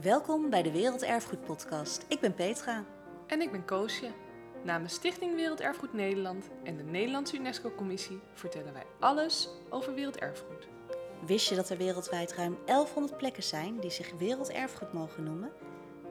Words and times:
Welkom 0.00 0.50
bij 0.50 0.62
de 0.62 0.72
Werelderfgoed 0.72 1.44
Podcast. 1.44 2.04
Ik 2.08 2.20
ben 2.20 2.34
Petra. 2.34 2.84
En 3.26 3.40
ik 3.40 3.50
ben 3.50 3.64
Koosje. 3.64 4.10
Namens 4.62 4.94
Stichting 4.94 5.34
Werelderfgoed 5.34 5.92
Nederland 5.92 6.50
en 6.64 6.76
de 6.76 6.82
Nederlandse 6.82 7.36
UNESCO-commissie 7.36 8.20
vertellen 8.32 8.72
wij 8.72 8.86
alles 9.00 9.48
over 9.70 9.94
werelderfgoed. 9.94 10.68
Wist 11.26 11.48
je 11.48 11.54
dat 11.54 11.70
er 11.70 11.76
wereldwijd 11.76 12.32
ruim 12.32 12.58
1100 12.64 13.16
plekken 13.16 13.42
zijn 13.42 13.80
die 13.80 13.90
zich 13.90 14.12
werelderfgoed 14.18 14.92
mogen 14.92 15.24
noemen? 15.24 15.52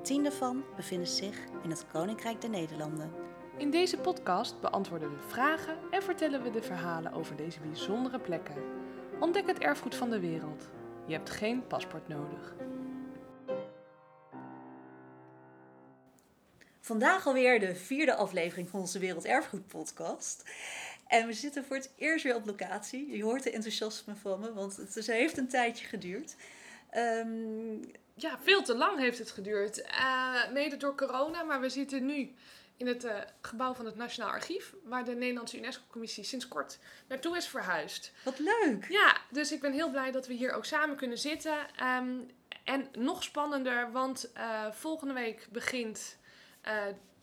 Tien 0.02 0.24
daarvan 0.24 0.64
bevinden 0.76 1.08
zich 1.08 1.38
in 1.64 1.70
het 1.70 1.86
Koninkrijk 1.92 2.42
der 2.42 2.50
Nederlanden. 2.50 3.12
In 3.58 3.72
deze 3.72 3.98
podcast 3.98 4.62
beantwoorden 4.62 5.10
we 5.10 5.20
vragen 5.28 5.78
en 5.92 6.04
vertellen 6.04 6.44
we 6.44 6.50
de 6.50 6.62
verhalen 6.62 7.14
over 7.14 7.36
deze 7.36 7.60
bijzondere 7.60 8.20
plekken. 8.20 8.56
Ontdek 9.20 9.48
het 9.48 9.60
erfgoed 9.60 9.96
van 9.96 10.10
de 10.10 10.20
wereld. 10.20 10.70
Je 11.06 11.14
hebt 11.14 11.30
geen 11.30 11.68
paspoort 11.68 12.08
nodig. 12.08 12.56
Vandaag 16.88 17.26
alweer 17.28 17.60
de 17.60 17.76
vierde 17.76 18.16
aflevering 18.16 18.70
van 18.70 18.80
onze 18.80 19.00
Werelderfgoed 19.00 19.68
podcast. 19.68 20.44
En 21.08 21.28
we 21.28 21.34
zitten 21.34 21.66
voor 21.66 21.76
het 21.76 21.92
eerst 21.98 22.24
weer 22.24 22.36
op 22.36 22.46
locatie. 22.46 23.16
Je 23.18 23.24
hoort 23.24 23.44
de 23.44 23.52
enthousiasme 23.52 24.16
van 24.16 24.40
me, 24.40 24.54
want 24.54 24.76
het 24.76 24.96
is- 24.96 25.08
heeft 25.08 25.38
een 25.38 25.48
tijdje 25.48 25.86
geduurd. 25.86 26.36
Ehm, 26.90 27.82
Ja, 28.16 28.40
veel 28.42 28.64
te 28.64 28.76
lang 28.76 29.00
heeft 29.00 29.18
het 29.18 29.32
geduurd. 29.32 29.82
Eh, 29.82 30.50
mede 30.52 30.78
door 30.78 30.96
corona, 30.96 31.44
maar 31.44 31.62
we 31.62 31.70
zitten 31.70 32.06
nu 32.06 32.34
in 32.78 32.88
het 32.88 33.04
eh, 33.04 33.18
gebouw 33.42 33.74
van 33.74 33.86
het 33.86 33.96
Nationaal 33.96 34.30
Archief, 34.32 34.74
waar 34.84 35.06
de 35.06 35.16
Nederlandse 35.16 35.58
UNESCO-commissie 35.58 36.24
sinds 36.24 36.48
kort 36.48 36.80
naartoe 37.08 37.38
is 37.38 37.48
verhuisd. 37.48 38.12
wat 38.24 38.40
leuk! 38.40 38.86
Ja, 38.90 39.18
dus 39.32 39.52
ik 39.52 39.62
ben 39.62 39.74
heel 39.74 39.90
blij 39.92 40.12
dat 40.12 40.28
we 40.28 40.34
hier 40.34 40.52
ook 40.52 40.66
samen 40.66 40.96
kunnen 40.96 41.18
zitten. 41.18 41.58
Ehm, 41.76 42.10
en 42.64 42.88
nog 42.98 43.24
spannender, 43.24 43.92
want 43.92 44.32
eh, 44.34 44.72
volgende 44.72 45.14
week 45.14 45.48
begint 45.52 46.18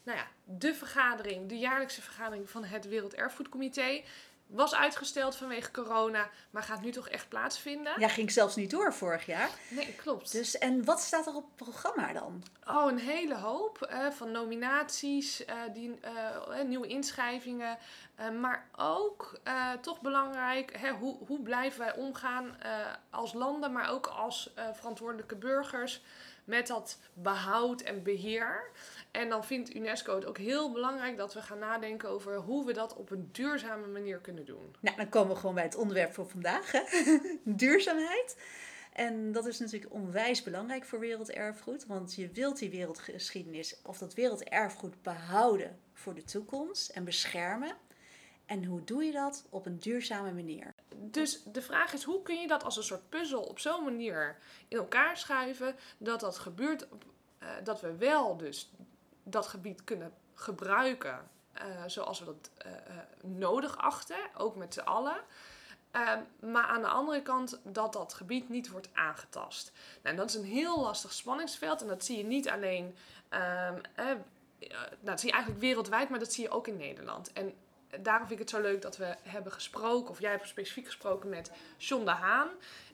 nou 0.03 0.19
ja, 0.19 0.29
de 0.45 0.75
vergadering, 0.75 1.49
de 1.49 1.59
jaarlijkse 1.59 2.03
vergadering 2.03 2.51
van 2.51 2.65
het 2.65 2.89
Werelderfgoedcomité. 2.89 4.03
Was 4.51 4.75
uitgesteld 4.75 5.37
vanwege 5.37 5.71
corona, 5.71 6.29
maar 6.51 6.63
gaat 6.63 6.81
nu 6.83 6.91
toch 6.91 7.09
echt 7.09 7.29
plaatsvinden? 7.29 7.93
Ja, 8.01 8.09
ging 8.09 8.31
zelfs 8.31 8.57
niet 8.57 8.71
door 8.71 8.93
vorig 8.95 9.27
jaar. 9.27 9.51
Nee, 9.69 9.95
klopt. 9.95 10.33
Dus, 10.33 10.59
en 10.59 10.85
wat 10.85 11.01
staat 11.01 11.27
er 11.27 11.35
op 11.35 11.45
het 11.45 11.57
programma 11.57 12.13
dan? 12.13 12.43
Oh, 12.69 12.91
een 12.91 12.99
hele 12.99 13.37
hoop 13.37 13.83
eh, 13.83 14.07
van 14.11 14.31
nominaties, 14.31 15.45
eh, 15.45 15.57
die, 15.73 15.99
eh, 16.01 16.63
nieuwe 16.67 16.87
inschrijvingen. 16.87 17.79
eh, 18.15 18.31
maar 18.31 18.69
ook, 18.77 19.39
eh, 19.45 19.73
toch 19.73 20.01
belangrijk, 20.01 20.77
hè, 20.79 20.91
hoe, 20.91 21.17
hoe 21.27 21.43
blijven 21.43 21.81
wij 21.81 21.95
omgaan 21.97 22.57
eh, 22.61 22.71
als 23.11 23.33
landen, 23.33 23.73
maar 23.73 23.91
ook 23.91 24.07
als 24.07 24.53
eh, 24.55 24.65
verantwoordelijke 24.73 25.37
burgers 25.37 26.03
met 26.45 26.67
dat 26.67 26.99
behoud 27.13 27.81
en 27.81 28.03
beheer. 28.03 28.71
En 29.11 29.29
dan 29.29 29.45
vindt 29.45 29.75
UNESCO 29.75 30.15
het 30.15 30.25
ook 30.27 30.39
heel 30.39 30.73
belangrijk 30.73 31.17
dat 31.17 31.35
we 31.35 31.43
gaan 31.43 31.59
nadenken 31.59 32.09
over 32.09 32.37
hoe 32.37 32.65
we 32.67 32.73
dat 32.73 32.95
op 32.97 33.11
een 33.11 33.29
duurzame 33.33 33.87
manier 33.87 34.19
kunnen 34.19 34.40
doen. 34.45 34.75
Nou, 34.81 34.97
dan 34.97 35.09
komen 35.09 35.35
we 35.35 35.41
gewoon 35.41 35.55
bij 35.55 35.65
het 35.65 35.77
onderwerp 35.77 36.15
voor 36.15 36.29
vandaag, 36.29 36.73
hè? 36.73 36.83
duurzaamheid. 37.45 38.37
En 38.93 39.33
dat 39.33 39.47
is 39.47 39.59
natuurlijk 39.59 39.93
onwijs 39.93 40.43
belangrijk 40.43 40.85
voor 40.85 40.99
werelderfgoed, 40.99 41.87
want 41.87 42.15
je 42.15 42.31
wilt 42.31 42.59
die 42.59 42.71
wereldgeschiedenis 42.71 43.77
of 43.83 43.99
dat 43.99 44.15
werelderfgoed 44.15 45.03
behouden 45.03 45.79
voor 45.93 46.15
de 46.15 46.25
toekomst 46.25 46.89
en 46.89 47.05
beschermen. 47.05 47.77
En 48.47 48.65
hoe 48.65 48.85
doe 48.85 49.05
je 49.05 49.13
dat 49.13 49.47
op 49.51 49.67
een 49.67 49.79
duurzame 49.79 50.33
manier? 50.33 50.75
Dus 50.97 51.43
de 51.43 51.63
vraag 51.63 51.93
is, 51.93 52.03
hoe 52.03 52.23
kun 52.23 52.41
je 52.41 52.47
dat 52.47 52.65
als 52.65 52.77
een 52.77 52.83
soort 52.83 53.09
puzzel 53.09 53.43
op 53.43 53.59
zo'n 53.59 53.85
manier 53.85 54.39
in 54.69 54.77
elkaar 54.77 55.17
schuiven, 55.17 55.75
dat 55.99 56.21
dat 56.21 56.39
gebeurt, 56.39 56.89
eh, 57.39 57.49
dat 57.65 57.81
we 57.81 57.97
wel 57.97 58.37
dus 58.37 58.73
dat 59.23 59.47
gebied 59.47 59.85
kunnen 59.85 60.13
gebruiken 60.35 61.29
eh, 61.53 61.65
zoals 61.87 62.19
we 62.19 62.25
dat 62.25 62.51
eh, 62.57 62.73
eh, 62.73 62.79
nodig 63.21 63.79
achten, 63.79 64.19
ook 64.37 64.57
met 64.57 64.75
z'n 64.75 64.81
allen. 64.81 65.23
Ehm, 65.91 66.21
maar 66.41 66.65
aan 66.65 66.81
de 66.81 66.89
andere 66.89 67.23
kant 67.23 67.61
dat 67.63 67.93
dat 67.93 68.15
gebied 68.15 68.49
niet 68.49 68.71
wordt 68.71 68.89
aangetast. 68.93 69.73
Nou, 70.03 70.17
dat 70.17 70.29
is 70.29 70.35
een 70.35 70.45
heel 70.45 70.81
lastig 70.81 71.13
spanningsveld 71.13 71.83
en 71.83 71.89
dat 71.89 72.05
zie 72.05 72.17
je 72.17 72.25
niet 72.25 72.49
alleen, 72.49 72.97
ehm, 73.29 73.75
eh, 73.95 74.11
eh, 74.11 74.17
nou, 74.59 74.89
dat 75.01 75.21
zie 75.21 75.29
je 75.29 75.35
eigenlijk 75.35 75.65
wereldwijd, 75.65 76.09
maar 76.09 76.19
dat 76.19 76.33
zie 76.33 76.45
je 76.45 76.51
ook 76.51 76.67
in 76.67 76.77
Nederland. 76.77 77.33
En 77.33 77.55
daarom 78.01 78.27
vind 78.27 78.41
ik 78.41 78.47
het 78.47 78.51
zo 78.57 78.61
leuk 78.61 78.83
dat 78.83 78.97
we 78.97 79.15
hebben 79.23 79.53
gesproken, 79.53 80.11
of 80.11 80.21
jij 80.21 80.31
hebt 80.31 80.49
specifiek 80.49 80.87
gesproken 80.87 81.29
met 81.29 81.51
John 81.77 82.05
de 82.05 82.11
Haan. 82.11 82.49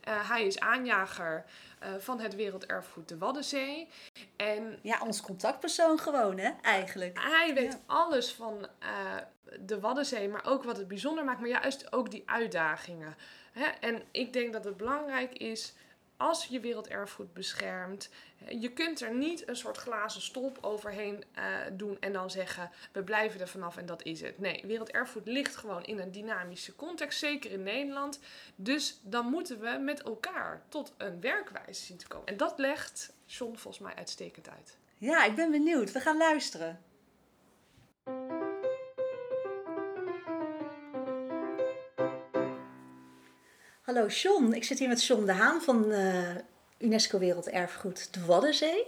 Eh, 0.06 0.28
hij 0.30 0.46
is 0.46 0.60
aanjager 0.60 1.44
eh, 1.78 1.88
van 1.98 2.20
het 2.20 2.34
Werelderfgoed 2.34 3.08
de 3.08 3.18
Waddenzee. 3.18 3.88
En 4.36 4.78
Ja, 4.82 5.00
ons 5.02 5.20
contactpersoon 5.20 5.98
gewoon, 5.98 6.38
hè, 6.38 6.50
eigenlijk. 6.62 7.18
hij 7.20 7.54
weet 7.54 7.72
Ja. 7.72 7.78
alles 7.86 8.32
van 8.32 8.68
eh, 8.78 8.88
de 9.60 9.80
Waddenzee, 9.80 10.28
maar 10.28 10.46
ook 10.46 10.64
wat 10.64 10.76
het 10.76 10.88
bijzonder 10.88 11.24
maakt, 11.24 11.40
maar 11.40 11.48
juist 11.48 11.92
ook 11.92 12.10
die 12.10 12.22
uitdagingen. 12.26 13.16
Hè? 13.52 13.64
En 13.80 14.02
ik 14.10 14.32
denk 14.32 14.52
dat 14.52 14.64
het 14.64 14.76
belangrijk 14.76 15.32
is, 15.32 15.74
als 16.16 16.44
je 16.44 16.60
werelderfgoed 16.60 17.32
beschermt, 17.32 18.08
je 18.48 18.72
kunt 18.72 19.00
er 19.00 19.14
niet 19.14 19.48
een 19.48 19.56
soort 19.56 19.76
glazen 19.76 20.22
stolp 20.22 20.58
overheen 20.60 21.24
eh, 21.34 21.44
doen 21.72 21.96
en 22.00 22.12
dan 22.12 22.30
zeggen, 22.30 22.70
we 22.92 23.02
blijven 23.02 23.40
er 23.40 23.48
vanaf 23.48 23.76
en 23.76 23.86
dat 23.86 24.02
is 24.02 24.20
het. 24.20 24.38
Nee, 24.38 24.62
werelderfgoed 24.66 25.26
ligt 25.26 25.56
gewoon 25.56 25.84
in 25.84 25.98
een 25.98 26.12
dynamische 26.12 26.76
context, 26.76 27.18
zeker 27.18 27.50
in 27.50 27.62
Nederland. 27.62 28.20
Dus 28.56 29.00
dan 29.02 29.26
moeten 29.26 29.60
we 29.60 29.78
met 29.80 30.02
elkaar 30.02 30.62
tot 30.68 30.94
een 30.96 31.20
werkwijze 31.20 31.84
zien 31.84 31.96
te 31.96 32.06
komen. 32.06 32.26
En 32.26 32.36
dat 32.36 32.58
legt 32.58 33.12
John 33.24 33.56
volgens 33.56 33.82
mij 33.82 33.94
uitstekend 33.94 34.48
uit. 34.48 34.76
Ja, 34.98 35.24
ik 35.24 35.34
ben 35.34 35.50
benieuwd. 35.50 35.92
We 35.92 36.00
gaan 36.00 36.16
luisteren. 36.16 36.80
Hallo 43.96 44.10
John, 44.10 44.52
ik 44.52 44.64
zit 44.64 44.78
hier 44.78 44.88
met 44.88 45.04
John 45.04 45.24
de 45.24 45.32
Haan 45.32 45.62
van 45.62 45.92
eh, 45.92 46.36
UNESCO 46.78 47.18
Werelderfgoed 47.18 48.14
de 48.14 48.24
Waddenzee. 48.24 48.86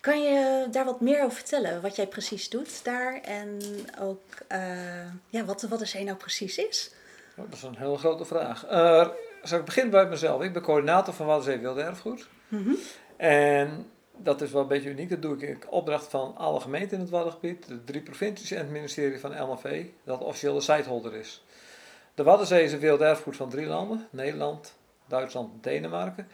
Kan 0.00 0.22
je 0.22 0.66
daar 0.70 0.84
wat 0.84 1.00
meer 1.00 1.22
over 1.24 1.36
vertellen? 1.36 1.82
Wat 1.82 1.96
jij 1.96 2.06
precies 2.06 2.48
doet 2.48 2.84
daar 2.84 3.20
en 3.20 3.58
ook 4.00 4.22
eh, 4.46 5.06
ja, 5.28 5.44
wat 5.44 5.60
de 5.60 5.68
Waddenzee 5.68 6.04
nou 6.04 6.16
precies 6.16 6.58
is? 6.58 6.90
Oh, 7.36 7.44
dat 7.44 7.54
is 7.54 7.62
een 7.62 7.76
hele 7.76 7.96
grote 7.96 8.24
vraag. 8.24 8.66
Eh, 8.66 9.08
zal 9.42 9.58
ik 9.58 9.64
beginnen 9.64 9.92
bij 9.92 10.06
mezelf? 10.06 10.42
Ik 10.42 10.52
ben 10.52 10.62
coördinator 10.62 11.14
van 11.14 11.26
Waddenzee 11.26 11.58
Wilde 11.58 11.82
Erfgoed. 11.82 12.26
Mhm. 12.48 12.74
En 13.16 13.86
dat 14.16 14.40
is 14.40 14.50
wel 14.50 14.62
een 14.62 14.68
beetje 14.68 14.90
uniek. 14.90 15.10
Dat 15.10 15.22
doe 15.22 15.34
ik 15.34 15.42
in 15.42 15.62
opdracht 15.68 16.06
van 16.06 16.36
alle 16.36 16.60
gemeenten 16.60 16.96
in 16.96 17.02
het 17.02 17.10
Waddengebied, 17.10 17.68
de 17.68 17.84
drie 17.84 18.02
provincies 18.02 18.50
en 18.50 18.58
het 18.58 18.70
ministerie 18.70 19.20
van 19.20 19.50
LNV, 19.50 19.84
dat 20.04 20.20
officieel 20.20 20.54
de 20.54 20.60
siteholder 20.60 21.14
is. 21.14 21.42
De 22.20 22.26
Waddenzee 22.26 22.64
is 22.64 22.72
een 22.72 22.78
werelderfgoed 22.78 23.36
van 23.36 23.48
drie 23.48 23.66
landen: 23.66 24.08
Nederland, 24.10 24.74
Duitsland 25.06 25.52
en 25.52 25.58
Denemarken. 25.60 26.28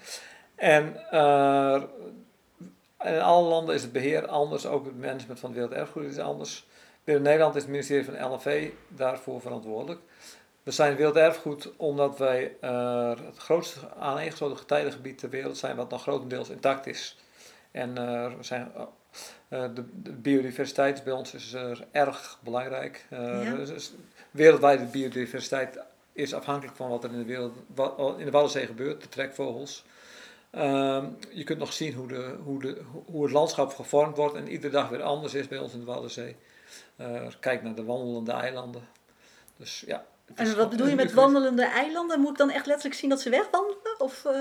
En 0.55 1.11
eh, 1.11 1.83
in 3.05 3.21
alle 3.21 3.49
landen 3.49 3.75
is 3.75 3.83
het 3.83 3.93
beheer 3.93 4.27
anders, 4.27 4.67
ook 4.67 4.85
het 4.85 4.99
management 4.99 5.41
van 5.41 5.51
het 5.51 5.59
werelderfgoed 5.59 6.05
is 6.05 6.19
anders. 6.19 6.67
Binnen 7.05 7.25
Nederland 7.25 7.55
is 7.55 7.63
het 7.63 7.71
ministerie 7.71 8.05
van 8.05 8.33
LNV 8.33 8.71
daarvoor 8.89 9.41
verantwoordelijk. 9.41 10.01
We 10.63 10.71
zijn 10.71 10.97
werelderfgoed 10.97 11.73
omdat 11.77 12.19
wij 12.19 12.57
eh, 12.61 13.09
het 13.09 13.39
grootste 13.39 13.95
aaneengesloten 13.99 14.59
getijdengebied 14.59 15.19
ter 15.19 15.31
wereld 15.31 15.57
zijn 15.57 15.77
wat 15.77 15.91
nog 15.91 16.03
grotendeels 16.03 16.49
intact 16.49 16.87
is. 16.87 17.19
En 17.71 17.99
eh, 17.99 18.35
we 18.37 18.43
zijn, 18.43 18.73
de, 19.49 19.85
de 20.03 20.13
biodiversiteit 20.13 21.05
bij 21.05 21.13
ons 21.13 21.35
is 21.35 21.53
eh, 21.53 21.71
erg 21.93 22.39
belangrijk. 22.43 23.07
Eh, 23.11 23.45
Ja. 23.45 23.55
dus- 23.55 23.93
wereldwijde 24.31 24.85
biodiversiteit 24.85 25.79
is 26.13 26.35
afhankelijk 26.35 26.77
van 26.77 26.89
wat 26.89 27.05
er 27.05 27.11
in 27.13 27.19
de, 27.19 27.25
wereld, 27.25 27.57
in 28.19 28.25
de 28.25 28.31
Waddenzee 28.31 28.67
gebeurt, 28.67 29.03
de 29.03 29.09
trekvogels. 29.09 29.85
Ehm, 30.51 31.07
je 31.31 31.45
kunt 31.45 31.59
nog 31.59 31.73
zien 31.73 31.93
hoe, 31.95 32.09
de, 32.09 32.37
hoe, 32.45 32.61
de, 32.61 32.81
hoe 33.07 33.23
het 33.23 33.33
landschap 33.33 33.75
gevormd 33.75 34.17
wordt 34.17 34.35
en 34.35 34.49
iedere 34.49 34.73
dag 34.73 34.89
weer 34.89 35.03
anders 35.03 35.35
is 35.35 35.49
bij 35.49 35.59
ons 35.59 35.73
in 35.73 35.79
de 35.79 35.85
Waddenzee. 35.85 36.37
Eh, 36.97 37.27
kijk 37.41 37.63
naar 37.63 37.75
de 37.75 37.85
wandelende 37.85 38.33
eilanden. 38.33 38.89
Dus 39.57 39.85
ja. 39.87 40.05
En 40.35 40.57
wat 40.57 40.71
bedoel 40.71 40.87
je 40.87 40.95
met 40.95 41.13
wandelende 41.13 41.65
eilanden? 41.65 42.21
Moet 42.21 42.31
ik 42.31 42.37
dan 42.37 42.51
echt 42.51 42.67
letterlijk 42.67 43.01
zien 43.01 43.11
dat 43.11 43.21
ze 43.21 43.31
wegwandelen? 43.31 43.86
Of, 44.07 44.25
eh, 44.25 44.41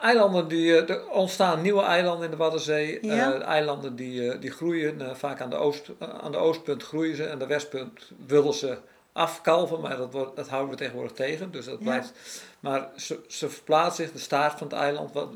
Eilanden 0.00 0.48
die, 0.48 0.76
eh, 0.76 0.90
er 0.90 1.10
ontstaan 1.10 1.62
nieuwe 1.62 1.82
eilanden 1.82 2.24
in 2.24 2.30
de 2.30 2.36
Waddenzee. 2.36 3.06
Ja. 3.06 3.32
Eh, 3.34 3.42
eilanden 3.46 3.96
die, 3.96 4.38
die 4.38 4.50
groeien, 4.50 5.16
vaak 5.16 5.40
aan 5.40 5.50
de, 5.50 5.56
oost, 5.56 5.90
aan 6.22 6.32
de 6.32 6.38
oostpunt 6.38 6.82
groeien 6.82 7.16
ze, 7.16 7.30
aan 7.30 7.38
de 7.38 7.46
westpunt 7.46 8.10
willen 8.26 8.54
ze 8.54 8.78
afkalven, 9.12 9.80
maar 9.80 9.96
dat, 9.96 10.12
wordt, 10.12 10.36
dat 10.36 10.48
houden 10.48 10.70
we 10.70 10.76
tegenwoordig 10.76 11.12
tegen. 11.12 11.50
Dus 11.50 11.64
dat 11.64 11.78
Ja. 11.78 11.84
blijft. 11.84 12.12
Maar 12.60 12.88
ze, 12.96 13.20
ze 13.28 13.48
verplaatsen 13.50 14.04
zich, 14.04 14.12
de 14.12 14.18
staart 14.20 14.58
van 14.58 14.66
het 14.66 14.76
eiland, 14.76 15.12
wat 15.12 15.28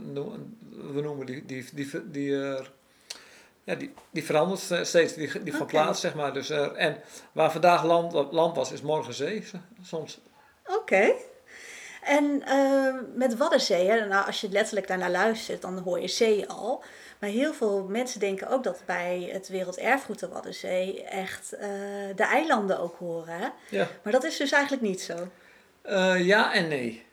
we 0.93 1.00
noemen 1.00 1.26
die, 1.26 1.44
die, 1.46 1.64
die, 1.73 1.90
die, 2.11 2.31
ja, 3.64 3.75
die, 3.75 3.93
die 4.11 4.25
verandert 4.25 4.61
ste- 4.61 4.84
steeds, 4.84 5.14
die, 5.14 5.43
die 5.43 5.52
van 5.52 5.62
Oké. 5.62 5.70
plaats, 5.70 6.00
zeg 6.00 6.14
maar. 6.14 6.32
Dus, 6.32 6.50
eh, 6.50 6.67
en 6.75 6.96
waar 7.32 7.52
vandaag 7.52 7.84
land, 7.84 8.32
land 8.32 8.56
was, 8.56 8.73
is 8.73 8.81
morgen 8.82 9.14
zee, 9.14 9.44
soms. 9.82 10.20
Oké. 10.67 11.12
En 12.02 12.43
uh, 12.49 12.94
met 13.14 13.37
Waddenzee, 13.37 13.88
hè, 13.88 14.06
nou, 14.06 14.26
als 14.26 14.40
je 14.40 14.49
letterlijk 14.49 14.88
daarnaar 14.88 15.10
luistert, 15.10 15.62
dan 15.62 15.78
hoor 15.78 16.00
je 16.00 16.08
zee 16.08 16.49
al. 16.49 16.84
Maar 17.19 17.31
heel 17.31 17.52
veel 17.52 17.87
mensen 17.88 18.20
denken 18.20 18.49
ook 18.49 18.64
dat 18.64 18.82
bij 18.87 19.28
het 19.32 19.49
Werelderfgoed 19.49 20.19
de 20.19 20.28
Waddenzee 20.28 21.04
echt 21.04 21.54
uh, 21.54 21.60
de 22.16 22.25
eilanden 22.25 22.78
ook 22.81 22.96
horen. 22.99 23.38
Hè? 23.38 23.49
Ja. 23.69 23.88
Maar 24.02 24.12
dat 24.12 24.25
is 24.25 24.37
dus 24.37 24.52
eigenlijk 24.52 24.82
niet 24.82 25.00
zo. 25.00 25.14
Uh, 25.84 26.26
ja 26.26 26.54
en 26.54 26.69
nee. 26.69 27.04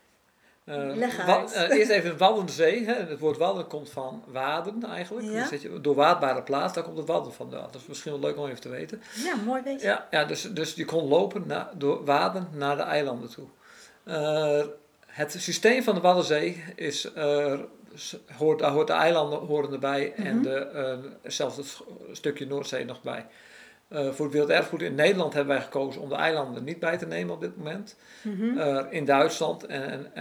Uh, 0.65 0.95
Leg 0.95 1.19
uit. 1.19 1.51
Eerst 1.51 1.89
even 1.89 2.17
Waddenzee. 2.17 2.85
Hè. 2.85 2.93
Het 2.93 3.19
woord 3.19 3.37
wadden 3.37 3.67
komt 3.67 3.89
van 3.89 4.23
waden 4.27 4.83
eigenlijk. 4.83 5.27
Ja? 5.27 5.47
Zit 5.47 5.61
je 5.61 5.81
doorwaadbare 5.81 6.43
plaats, 6.43 6.73
daar 6.73 6.83
komt 6.83 6.97
het 6.97 7.07
wadden 7.07 7.33
vandaan. 7.33 7.67
Dat 7.71 7.81
is 7.81 7.87
misschien 7.87 8.11
wel 8.11 8.21
leuk 8.21 8.37
om 8.37 8.45
even 8.45 8.61
te 8.61 8.69
weten. 8.69 9.01
Ja, 9.23 9.35
mooi 9.35 9.61
weten. 9.61 9.87
Ja, 9.87 10.07
ja 10.11 10.25
dus, 10.25 10.41
dus 10.41 10.73
je 10.73 10.85
kon 10.85 11.07
lopen 11.07 11.43
na, 11.47 11.71
door 11.75 12.05
waden 12.05 12.47
naar 12.51 12.77
de 12.77 12.83
eilanden 12.83 13.29
toe. 13.29 13.45
Uh, 14.05 14.65
het 15.09 15.35
systeem 15.37 15.83
van 15.83 15.95
de 15.95 16.01
Waddenzee 16.01 16.63
is, 16.75 17.11
uh, 17.17 17.59
hoort, 18.37 18.59
daar 18.59 18.71
hoort 18.71 18.87
de 18.87 18.93
eilanden 18.93 19.39
horen 19.39 19.71
erbij 19.73 20.13
Mhm. 20.15 20.27
en 20.27 20.41
de, 20.41 20.69
uh, 21.03 21.11
zelfs 21.31 21.57
het 21.57 21.77
stukje 22.11 22.47
Noordzee 22.47 22.85
nog 22.85 23.01
bij. 23.01 23.25
Uh, 23.89 23.99
voor 24.11 24.25
het 24.25 24.33
werelderfgoed 24.33 24.81
in 24.81 24.95
Nederland 24.95 25.33
hebben 25.33 25.53
wij 25.55 25.63
gekozen 25.63 26.01
om 26.01 26.09
de 26.09 26.15
eilanden 26.15 26.63
niet 26.63 26.79
bij 26.79 26.97
te 26.97 27.05
nemen 27.05 27.33
op 27.33 27.41
dit 27.41 27.57
moment. 27.57 27.95
Mhm. 28.21 28.85
In 28.89 29.05
Duitsland 29.05 29.65
en 29.65 30.11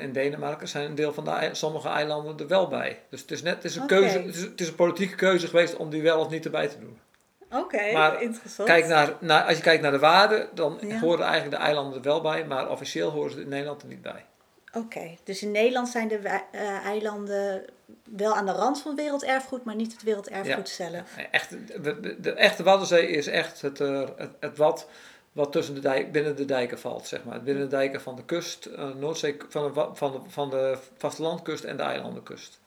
in 0.00 0.12
Denemarken 0.12 0.68
zijn 0.68 0.84
een 0.88 0.94
deel 0.94 1.12
van 1.12 1.24
de 1.24 1.48
sommige 1.52 1.88
eilanden 1.88 2.38
er 2.38 2.46
wel 2.46 2.68
bij. 2.68 2.98
Dus 3.10 3.20
het 3.20 3.30
is 3.30 3.42
net 3.42 3.54
het 3.54 3.64
is 3.64 3.76
een, 3.76 3.86
keuze, 3.86 4.18
het 4.18 4.34
is, 4.34 4.40
het 4.40 4.60
is 4.60 4.68
een 4.68 4.74
politieke 4.74 5.14
keuze 5.14 5.46
geweest 5.46 5.76
om 5.76 5.90
die 5.90 6.02
wel 6.02 6.20
of 6.20 6.30
niet 6.30 6.44
erbij 6.44 6.68
te 6.68 6.78
doen. 6.80 6.98
Oké, 7.52 7.92
Maar 7.92 8.22
interessant. 8.22 8.68
Kijk 8.68 8.86
naar, 8.86 9.12
naar, 9.20 9.42
als 9.44 9.56
je 9.56 9.62
kijkt 9.62 9.82
naar 9.82 9.90
de 9.92 9.98
waarde, 9.98 10.48
dan 10.54 10.78
Ja. 10.80 10.98
horen 10.98 11.24
eigenlijk 11.24 11.56
de 11.56 11.62
eilanden 11.62 11.94
er 11.98 12.02
wel 12.02 12.20
bij, 12.20 12.44
maar 12.46 12.70
officieel 12.70 13.10
horen 13.10 13.30
ze 13.32 13.40
in 13.40 13.48
Nederland 13.48 13.82
er 13.82 13.88
niet 13.88 14.02
bij. 14.02 14.24
Oké, 14.76 15.16
dus 15.24 15.42
in 15.42 15.50
Nederland 15.50 15.88
zijn 15.88 16.08
de 16.08 16.18
eh, 16.18 16.84
eilanden 16.84 17.64
wel 18.04 18.34
aan 18.34 18.46
de 18.46 18.52
rand 18.52 18.80
van 18.80 18.96
werelderfgoed, 18.96 19.64
maar 19.64 19.74
niet 19.74 19.92
het 19.92 20.02
werelderfgoed 20.02 20.68
zelf. 20.68 21.16
Nee, 21.16 21.26
Echt, 21.30 21.50
de, 21.50 22.00
de, 22.00 22.20
de 22.20 22.32
echte 22.32 22.62
Waddenzee 22.62 23.08
is 23.08 23.26
echt 23.26 23.62
het, 23.62 23.80
eh, 23.80 24.08
het, 24.16 24.30
het 24.40 24.56
wat 24.56 24.86
wat 25.36 25.52
tussen 25.52 25.74
de 25.74 25.80
dijk, 25.80 26.12
binnen 26.12 26.36
de 26.36 26.44
dijken 26.44 26.78
valt, 26.78 27.06
zeg 27.06 27.24
maar. 27.24 27.42
Binnen 27.42 27.62
de 27.62 27.76
dijken 27.76 28.00
van 28.00 28.16
de 28.16 28.24
kust, 28.24 28.66
eh, 28.66 28.94
Noordzee, 28.94 29.36
van 29.48 29.72
de, 29.72 29.88
van, 29.92 30.12
de, 30.12 30.18
van 30.26 30.50
de 30.50 30.78
vastelandkust 30.96 31.64
en 31.64 31.76
de 31.76 31.82
eilandenkust. 31.82 32.58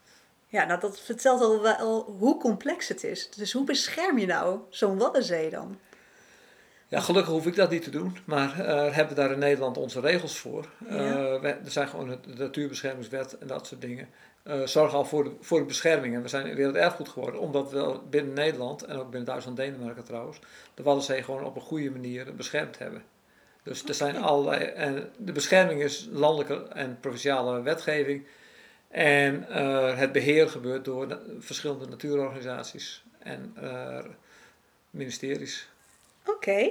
Ja, 0.47 0.65
nou 0.65 0.79
dat 0.79 0.99
vertelt 0.99 1.41
al 1.41 1.61
wel 1.61 2.01
hoe 2.19 2.37
complex 2.39 2.87
het 2.87 3.03
is. 3.03 3.29
Dus 3.29 3.53
hoe 3.53 3.63
bescherm 3.63 4.17
je 4.17 4.25
nou 4.25 4.59
zo'n 4.69 4.97
Waddenzee 4.97 5.49
dan? 5.49 5.79
Ja, 6.89 6.99
gelukkig 6.99 7.31
hoef 7.33 7.45
ik 7.45 7.55
dat 7.55 7.69
niet 7.69 7.83
te 7.83 7.89
doen, 7.89 8.17
maar 8.25 8.59
eh 8.59 8.95
hebben 8.95 9.15
we 9.15 9.21
daar 9.21 9.31
in 9.31 9.39
Nederland 9.39 9.77
onze 9.77 9.99
regels 9.99 10.37
voor. 10.39 10.65
Ja. 10.89 10.95
Eh, 10.95 11.41
we- 11.41 11.47
er 11.47 11.71
zijn 11.71 11.87
gewoon 11.87 12.07
de 12.07 12.17
Natuurbeschermingswet 12.37 13.37
en 13.37 13.47
dat 13.47 13.67
soort 13.67 13.81
dingen. 13.81 14.09
eh 14.43 14.61
zorgen 14.65 14.97
al 14.97 15.05
voor 15.05 15.23
de, 15.23 15.31
voor 15.41 15.59
de 15.59 15.65
bescherming. 15.65 16.15
En 16.15 16.21
we 16.21 16.27
zijn 16.27 16.55
werelderfgoed 16.55 17.09
geworden, 17.09 17.39
omdat 17.39 17.71
we 17.71 17.99
binnen 18.09 18.33
Nederland 18.33 18.83
en 18.83 18.95
ook 18.97 19.09
binnen 19.09 19.25
Duitsland 19.25 19.59
en 19.59 19.65
Denemarken 19.71 20.03
trouwens, 20.03 20.39
de 20.73 20.83
Waddenzee 20.83 21.23
gewoon 21.23 21.43
op 21.43 21.55
een 21.55 21.61
goede 21.61 21.91
manier 21.91 22.35
beschermd 22.35 22.77
hebben. 22.79 23.03
Dus 23.63 23.83
er 23.83 23.93
zijn 23.93 24.17
allerlei. 24.17 24.63
En 24.63 25.09
de 25.17 25.31
bescherming 25.31 25.81
is 25.81 26.07
landelijke 26.11 26.67
en 26.73 26.97
provinciale 26.99 27.61
wetgeving. 27.61 28.25
En 28.87 29.43
het 29.97 30.11
beheer 30.11 30.49
gebeurt 30.49 30.85
door 30.85 31.19
verschillende 31.39 31.85
natuurorganisaties 31.87 33.03
en 33.19 33.55
ministeries. 34.89 35.69
Oké. 36.35 36.69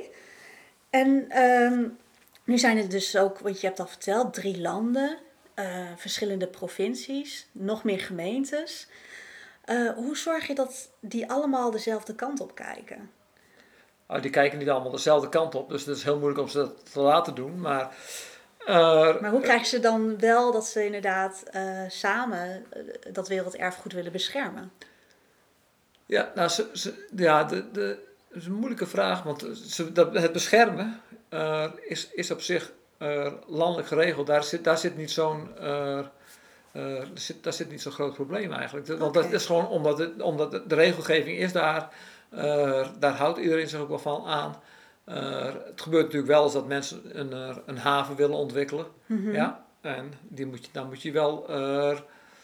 En 0.91 1.25
ehm, 1.31 1.85
nu 2.45 2.59
zijn 2.59 2.77
het 2.79 2.91
dus 2.91 3.17
ook, 3.17 3.39
want 3.39 3.61
je 3.61 3.67
hebt 3.67 3.81
al 3.81 3.87
verteld, 3.87 4.35
drie 4.35 4.61
landen, 4.61 5.19
eh, 5.55 5.87
verschillende 5.97 6.47
provincies, 6.47 7.49
nog 7.53 7.85
meer 7.85 8.01
gemeentes. 8.01 8.89
Eh, 9.65 9.91
hoe 9.91 10.17
zorg 10.17 10.47
je 10.47 10.55
dat 10.55 10.91
die 11.01 11.31
allemaal 11.31 11.71
dezelfde 11.71 12.15
kant 12.15 12.41
op 12.41 12.55
kijken? 12.55 13.11
Nou, 14.09 14.21
die 14.21 14.31
kijken 14.31 14.59
niet 14.59 14.69
allemaal 14.69 14.91
dezelfde 14.91 15.29
kant 15.29 15.55
op, 15.55 15.69
dus 15.69 15.85
het 15.85 15.97
is 15.97 16.03
heel 16.03 16.19
moeilijk 16.19 16.41
om 16.41 16.49
ze 16.49 16.59
dat 16.59 16.93
te 16.93 17.01
laten 17.01 17.35
doen. 17.35 17.61
Maar, 17.61 17.97
eh, 18.67 19.21
Maar 19.21 19.31
hoe 19.31 19.41
krijgen 19.41 19.67
ze 19.67 19.81
dan 19.81 20.19
wel 20.19 20.53
dat 20.53 20.67
ze 20.67 20.85
inderdaad 20.85 21.43
samen 21.89 22.67
dat 23.13 23.29
werelderfgoed 23.29 23.93
willen 23.93 24.13
beschermen? 24.13 24.73
ja, 26.07 26.33
nou, 26.35 26.49
ze, 26.49 26.71
ze- 26.73 27.07
ja 27.17 27.45
de, 27.45 27.71
de, 27.71 27.99
is 28.41 28.47
een 28.47 28.53
moeilijke 28.53 28.87
vraag, 28.87 29.23
want 29.23 29.47
dat, 29.95 30.15
het 30.15 30.33
beschermen 30.33 31.01
eh, 31.29 31.65
is, 31.87 32.09
is 32.13 32.31
op 32.31 32.41
zich 32.41 32.73
eh, 32.99 33.33
landelijk 33.47 33.89
geregeld. 33.89 34.27
Daar 34.27 34.45
zit, 34.45 34.65
daar 34.65 34.79
zit 34.79 34.97
niet 34.97 35.11
zo'n. 35.11 35.57
eh, 35.59 35.99
eh, 35.99 36.05
er 37.01 37.09
zit, 37.15 37.43
daar 37.43 37.53
zit 37.53 37.71
niet 37.71 37.83
zo'n 37.83 37.93
groot 37.93 38.15
probleem 38.15 38.53
eigenlijk. 38.53 38.87
Want 38.99 39.15
dat 39.15 39.33
is 39.33 39.47
gewoon 39.47 39.69
omdat, 39.69 39.99
het, 39.99 40.23
omdat 40.23 40.51
de, 40.51 40.75
regelgeving 40.75 41.39
is 41.39 41.53
daar. 41.53 41.89
eh, 42.31 42.89
daar 42.99 43.13
houdt 43.17 43.39
iedereen 43.39 43.69
zich 43.69 43.81
ook 43.81 43.89
wel 43.89 43.99
van 43.99 44.25
aan. 44.27 44.57
Eh, 45.05 45.45
het 45.45 45.81
gebeurt 45.81 46.05
natuurlijk 46.05 46.33
wel 46.33 46.45
eens 46.45 46.53
dat 46.53 46.67
mensen 46.67 47.19
een, 47.21 47.33
eh, 47.33 47.57
een 47.67 47.79
haven 47.79 48.17
willen 48.17 48.37
ontwikkelen. 48.37 48.87
Mhm. 49.07 49.33
Ja, 49.33 49.65
en 49.81 50.13
die 50.23 50.47
moet 50.47 50.65
je, 50.65 50.71
dan 50.73 50.87
moet 50.87 51.03
je 51.03 51.13
wel 51.13 51.49
eh, 51.49 51.99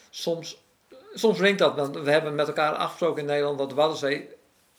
soms, 0.09 0.63
soms 1.13 1.39
wringt 1.39 1.59
dat. 1.59 1.75
Want 1.75 1.97
we 1.97 2.11
hebben 2.11 2.35
met 2.35 2.47
elkaar 2.47 2.73
afgesproken 2.73 3.21
in 3.21 3.27
Nederland 3.27 3.57
dat 3.57 3.69
de 3.69 3.75
Waddenzee, 3.75 4.29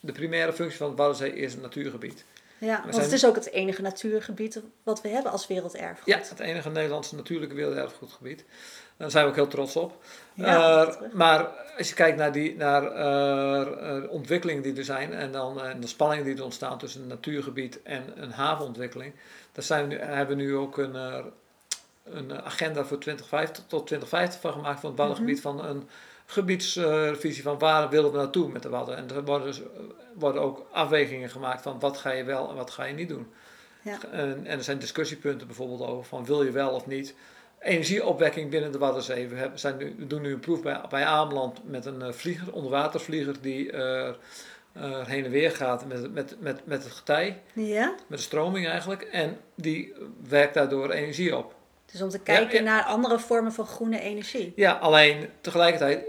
de 0.07 0.13
primaire 0.13 0.53
functie 0.53 0.77
van 0.77 0.89
de 0.89 0.95
Waddenzee 0.95 1.33
is 1.35 1.53
een 1.53 1.61
natuurgebied. 1.61 2.25
Ja, 2.59 2.79
want 2.81 2.93
zijn- 2.93 3.05
het 3.05 3.13
is 3.13 3.25
ook 3.25 3.35
het 3.35 3.51
enige 3.51 3.81
natuurgebied 3.81 4.61
wat 4.83 5.01
we 5.01 5.07
hebben 5.09 5.31
als 5.31 5.47
werelderfgoed. 5.47 6.05
Ja, 6.05 6.17
het 6.17 6.39
enige 6.39 6.69
Nederlandse 6.69 7.15
natuurlijke 7.15 7.55
werelderfgoedgebied. 7.55 8.45
Daar 8.97 9.11
zijn 9.11 9.23
we 9.23 9.29
ook 9.29 9.35
heel 9.35 9.47
trots 9.47 9.75
op. 9.75 10.03
Ja, 10.33 10.85
Eh, 10.85 10.93
maar 11.13 11.45
als 11.77 11.89
je 11.89 11.93
kijkt 11.95 12.17
naar, 12.17 12.31
die, 12.31 12.55
naar 12.55 12.91
eh, 12.91 13.61
eh, 13.97 14.11
ontwikkelingen 14.11 14.63
die 14.63 14.75
er 14.77 14.83
zijn 14.83 15.13
en 15.13 15.31
dan 15.31 15.61
en 15.61 15.79
de 15.79 15.87
spanningen 15.87 16.25
die 16.25 16.35
er 16.35 16.43
ontstaan 16.43 16.77
tussen 16.77 17.01
een 17.01 17.07
natuurgebied 17.07 17.81
en 17.83 18.03
een 18.15 18.31
havenontwikkeling, 18.31 19.13
daar 19.51 19.63
zijn 19.63 19.87
we 19.87 19.93
nu, 19.93 19.99
hebben 20.01 20.37
we 20.37 20.43
nu 20.43 20.55
ook 20.55 20.77
een, 20.77 20.95
eh, 20.95 21.25
een 22.03 22.41
agenda 22.43 22.83
voor 22.85 22.97
2050 22.99 23.63
tot 23.67 23.85
2050 23.87 24.39
van 24.41 24.51
gemaakt 24.51 24.79
van 24.79 24.89
het 24.89 24.99
Waddengebied 24.99 25.41
van 25.41 25.65
een 25.65 25.89
gebiedsvisie 26.29 27.43
van 27.43 27.59
waar 27.59 27.89
willen 27.89 28.11
we 28.11 28.17
naartoe 28.17 28.51
met 28.51 28.61
de 28.61 28.69
Wadden. 28.69 28.97
En 28.97 29.09
er 29.09 29.23
worden, 29.23 29.47
dus, 29.47 29.61
eh, 29.61 29.65
worden 30.13 30.41
ook 30.41 30.67
afwegingen 30.71 31.29
gemaakt 31.29 31.61
van 31.61 31.79
wat 31.79 31.97
ga 31.97 32.11
je 32.11 32.23
wel 32.23 32.49
en 32.49 32.55
wat 32.55 32.71
ga 32.71 32.83
je 32.83 32.93
niet 32.93 33.09
doen. 33.09 33.27
Ja. 33.81 33.97
En, 34.11 34.45
en 34.45 34.57
er 34.57 34.63
zijn 34.63 34.79
discussiepunten 34.79 35.47
bijvoorbeeld 35.47 35.81
over 35.81 36.05
van 36.05 36.25
wil 36.25 36.43
je 36.43 36.51
wel 36.51 36.69
of 36.69 36.87
niet 36.87 37.15
energieopwekking 37.59 38.49
binnen 38.49 38.71
de 38.71 38.77
Waddenzee. 38.77 39.27
We, 39.27 39.35
hebben, 39.35 39.59
zijn 39.59 39.77
nu, 39.77 39.95
we 39.97 40.07
doen 40.07 40.21
nu 40.21 40.33
een 40.33 40.39
proef 40.39 40.61
bij, 40.61 40.81
bij 40.89 41.05
Ameland 41.05 41.59
met 41.69 41.85
een 41.85 42.01
eh, 42.01 42.11
vlieger, 42.11 42.53
onderwatervlieger 42.53 43.41
die 43.41 43.71
eh, 43.71 44.13
heen 45.05 45.25
en 45.25 45.31
weer 45.31 45.51
gaat 45.51 45.85
met, 45.85 46.13
met, 46.13 46.35
met, 46.39 46.65
met 46.65 46.83
het 46.83 46.93
getij, 46.93 47.41
Ja? 47.53 47.95
met 48.07 48.17
de 48.17 48.23
stroming 48.23 48.67
eigenlijk. 48.67 49.01
En 49.01 49.37
die 49.55 49.93
werkt 50.27 50.53
daardoor 50.53 50.91
energie 50.91 51.37
op. 51.37 51.55
Dus 51.91 52.01
om 52.01 52.09
te 52.09 52.19
kijken 52.19 52.57
ja. 52.57 52.63
naar 52.63 52.83
andere 52.83 53.19
vormen 53.19 53.53
van 53.53 53.65
groene 53.65 53.99
energie. 53.99 54.53
Ja, 54.55 54.71
alleen 54.71 55.29
tegelijkertijd 55.41 56.05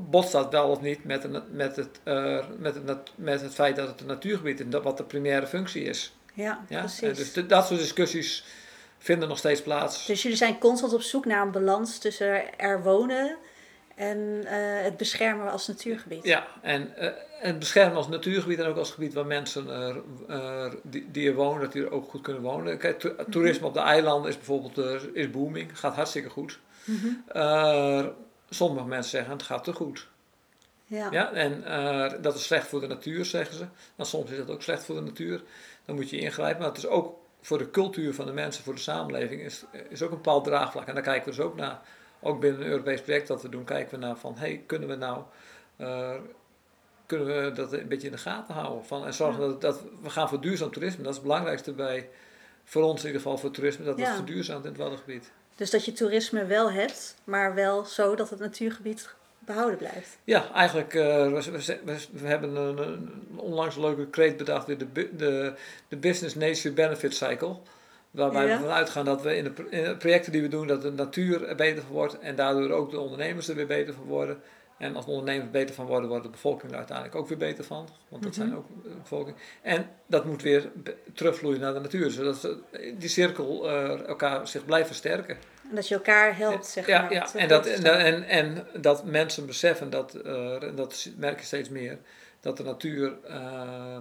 botst 0.00 0.32
dat 0.32 0.52
wel 0.52 0.68
of 0.68 0.80
niet 0.80 1.04
met, 1.04 1.24
een, 1.24 1.42
met, 1.50 1.76
het, 1.76 2.00
eh, 2.02 2.44
met, 2.58 2.74
het, 2.74 3.10
met 3.14 3.40
het 3.40 3.54
feit 3.54 3.76
dat 3.76 3.88
het 3.88 4.00
een 4.00 4.06
natuurgebied 4.06 4.58
is, 4.58 4.64
en 4.64 4.70
dat 4.70 4.82
wat 4.82 4.96
de 4.96 5.04
primaire 5.04 5.46
functie 5.46 5.82
is. 5.82 6.16
Ja, 6.34 6.64
Ja? 6.68 6.78
precies. 6.78 7.00
En 7.08 7.14
dus 7.14 7.32
de- 7.32 7.46
dat 7.46 7.66
soort 7.66 7.80
discussies 7.80 8.44
vinden 8.98 9.28
nog 9.28 9.38
steeds 9.38 9.62
plaats. 9.62 10.06
Dus 10.06 10.22
jullie 10.22 10.36
zijn 10.36 10.58
constant 10.58 10.92
op 10.92 11.02
zoek 11.02 11.24
naar 11.26 11.42
een 11.42 11.50
balans 11.50 11.98
tussen 11.98 12.58
er 12.58 12.82
wonen 12.82 13.36
en 13.94 14.42
eh, 14.46 14.82
het 14.82 14.96
beschermen 14.96 15.50
als 15.50 15.66
natuurgebied. 15.68 16.24
Ja, 16.24 16.46
en 16.62 16.96
eh, 16.96 17.10
het 17.40 17.58
beschermen 17.58 17.96
als 17.96 18.08
natuurgebied 18.08 18.58
en 18.58 18.66
ook 18.66 18.76
als 18.76 18.90
gebied 18.90 19.12
waar 19.14 19.26
mensen 19.26 19.66
die, 20.82 21.08
die 21.10 21.28
er 21.28 21.34
wonen, 21.34 21.60
dat 21.60 21.72
die 21.72 21.82
er 21.82 21.90
ook 21.92 22.08
goed 22.10 22.20
kunnen 22.20 22.42
wonen. 22.42 22.78
Kijk, 22.78 22.98
to- 22.98 23.14
toerisme 23.30 23.66
op 23.66 23.74
de 23.74 23.80
eilanden 23.80 24.30
is 24.30 24.36
bijvoorbeeld 24.36 24.78
is 25.14 25.30
booming, 25.30 25.78
gaat 25.78 25.94
hartstikke 25.94 26.28
goed. 26.28 26.58
Mhm. 26.84 27.06
Eh, 27.28 28.06
sommige 28.54 28.86
mensen 28.86 29.10
zeggen 29.10 29.32
het 29.32 29.42
gaat 29.42 29.64
te 29.64 29.72
goed. 29.72 30.08
Ja. 30.84 31.08
Ja, 31.10 31.32
en 31.32 31.64
eh, 31.64 32.22
dat 32.22 32.34
is 32.34 32.44
slecht 32.44 32.66
voor 32.66 32.80
de 32.80 32.86
natuur, 32.86 33.24
zeggen 33.24 33.56
ze. 33.56 33.66
Nou, 33.96 34.08
soms 34.08 34.30
is 34.30 34.36
dat 34.36 34.50
ook 34.50 34.62
slecht 34.62 34.84
voor 34.84 34.94
de 34.94 35.00
natuur. 35.00 35.42
Dan 35.84 35.94
moet 35.94 36.10
je 36.10 36.18
ingrijpen. 36.18 36.58
Maar 36.58 36.68
het 36.68 36.78
is 36.78 36.86
ook 36.86 37.18
voor 37.40 37.58
de 37.58 37.70
cultuur 37.70 38.14
van 38.14 38.26
de 38.26 38.32
mensen, 38.32 38.64
voor 38.64 38.74
de 38.74 38.80
samenleving, 38.80 39.40
is, 39.42 39.64
is 39.88 40.02
ook 40.02 40.10
een 40.10 40.16
bepaald 40.16 40.44
draagvlak. 40.44 40.86
En 40.86 40.94
daar 40.94 41.02
kijken 41.02 41.24
we 41.24 41.36
dus 41.36 41.44
ook 41.44 41.56
naar. 41.56 41.80
Ook 42.20 42.40
binnen 42.40 42.60
een 42.60 42.66
Europees 42.66 43.00
project 43.00 43.26
dat 43.26 43.42
we 43.42 43.48
doen, 43.48 43.64
kijken 43.64 43.98
we 44.00 44.06
naar 44.06 44.16
van, 44.16 44.36
hey, 44.36 44.62
kunnen 44.66 44.88
we 44.88 44.94
nou, 44.94 45.22
eh, 45.76 46.14
kunnen 47.06 47.26
we 47.26 47.52
dat 47.52 47.72
een 47.72 47.88
beetje 47.88 48.06
in 48.06 48.12
de 48.12 48.18
gaten 48.18 48.54
houden? 48.54 48.84
Van, 48.84 49.06
en 49.06 49.14
zorgen 49.14 49.42
Ja. 49.42 49.48
dat, 49.48 49.60
dat 49.60 49.82
we 50.02 50.10
gaan 50.10 50.28
voor 50.28 50.40
duurzaam 50.40 50.70
toerisme. 50.70 51.02
Dat 51.02 51.10
is 51.10 51.18
het 51.18 51.26
belangrijkste 51.26 51.72
bij, 51.72 52.08
voor 52.64 52.82
ons 52.82 53.00
in 53.00 53.06
ieder 53.06 53.22
geval 53.22 53.38
voor 53.38 53.50
toerisme, 53.50 53.84
dat 53.84 53.98
Ja. 53.98 54.06
het 54.06 54.14
verduurzaamt 54.14 54.64
in 54.64 54.70
het 54.70 54.80
Waddengebied. 54.80 55.32
Dus 55.56 55.70
dat 55.70 55.84
je 55.84 55.92
toerisme 55.92 56.44
wel 56.44 56.70
hebt, 56.72 57.14
maar 57.24 57.54
wel 57.54 57.84
zo 57.84 58.14
dat 58.14 58.30
het 58.30 58.38
natuurgebied 58.38 59.08
behouden 59.38 59.78
blijft. 59.78 60.18
Ja, 60.24 60.52
eigenlijk, 60.54 60.94
eh, 60.94 61.04
we, 61.32 61.50
we, 61.50 61.78
we, 61.84 61.96
we 62.12 62.26
hebben 62.26 62.56
een, 62.56 62.78
een 62.78 63.10
onlangs 63.36 63.74
een 63.76 63.80
leuke 63.82 64.06
kreet 64.06 64.36
bedacht, 64.36 64.66
de, 64.66 64.76
de, 65.16 65.52
de, 65.88 65.96
Business 65.96 66.34
Nature 66.34 66.74
Benefit 66.74 67.14
Cycle. 67.14 67.56
Waarbij 68.10 68.46
Ja. 68.46 68.56
we 68.56 68.62
vanuit 68.62 68.90
gaan 68.90 69.04
dat 69.04 69.22
we 69.22 69.36
in 69.36 69.44
de, 69.44 69.50
pro- 69.50 69.66
in 69.70 69.84
de 69.84 69.96
projecten 69.96 70.32
die 70.32 70.42
we 70.42 70.48
doen, 70.48 70.66
dat 70.66 70.82
de 70.82 70.90
natuur 70.90 71.48
er 71.48 71.56
beter 71.56 71.82
van 71.82 71.92
wordt 71.92 72.18
en 72.18 72.34
daardoor 72.36 72.70
ook 72.70 72.90
de 72.90 73.00
ondernemers 73.00 73.48
er 73.48 73.54
weer 73.54 73.66
beter 73.66 73.94
van 73.94 74.04
worden. 74.04 74.40
En 74.82 74.96
als 74.96 75.04
de 75.04 75.10
ondernemers 75.10 75.44
er 75.46 75.50
beter 75.50 75.74
van 75.74 75.86
worden, 75.86 76.08
wordt 76.08 76.24
de 76.24 76.30
bevolking 76.30 76.70
er 76.72 76.76
uiteindelijk 76.78 77.16
ook 77.16 77.28
weer 77.28 77.38
beter 77.38 77.64
van. 77.64 77.88
Want 78.08 78.22
dat 78.22 78.36
Mhm. 78.36 78.40
zijn 78.42 78.56
ook 78.56 78.66
de 78.82 78.88
bevolking. 79.02 79.36
En 79.62 79.88
dat 80.06 80.24
moet 80.24 80.42
weer 80.42 80.70
terugvloeien 81.14 81.60
naar 81.60 81.74
de 81.74 81.80
natuur. 81.80 82.10
Zodat 82.10 82.36
ze- 82.36 82.58
die 82.98 83.08
cirkel 83.08 83.68
eh, 83.68 84.06
elkaar 84.06 84.48
zich 84.48 84.64
blijft 84.64 84.86
versterken. 84.86 85.36
En 85.68 85.74
dat 85.74 85.88
je 85.88 85.94
elkaar 85.94 86.36
helpt, 86.36 86.66
zeg 86.66 86.86
ja, 86.86 87.00
maar. 87.02 87.12
ja. 87.12 87.26
En, 87.34 87.38
eh, 87.40 87.48
dat, 87.48 87.66
en, 87.66 87.84
en, 87.84 88.24
en 88.28 88.66
dat 88.80 89.04
mensen 89.04 89.46
beseffen, 89.46 89.90
dat, 89.90 90.14
eh, 90.14 90.62
en 90.62 90.74
dat 90.74 91.08
merk 91.16 91.38
je 91.38 91.46
steeds 91.46 91.68
meer, 91.68 91.98
dat 92.40 92.56
de 92.56 92.62
natuur 92.62 93.12
eh, 93.28 93.96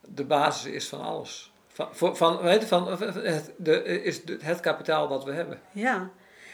de 0.00 0.24
basis 0.24 0.72
is 0.72 0.88
van 0.88 1.00
alles. 1.00 1.52
Van, 1.92 2.16
van, 2.16 2.38
weet 2.42 2.60
je, 2.60 2.66
van, 2.66 2.88
het, 3.02 3.52
de, 3.56 3.82
is 4.02 4.20
het 4.42 4.60
kapitaal 4.60 5.08
dat 5.08 5.24
we 5.24 5.32
hebben. 5.32 5.60
Ja. 5.72 6.10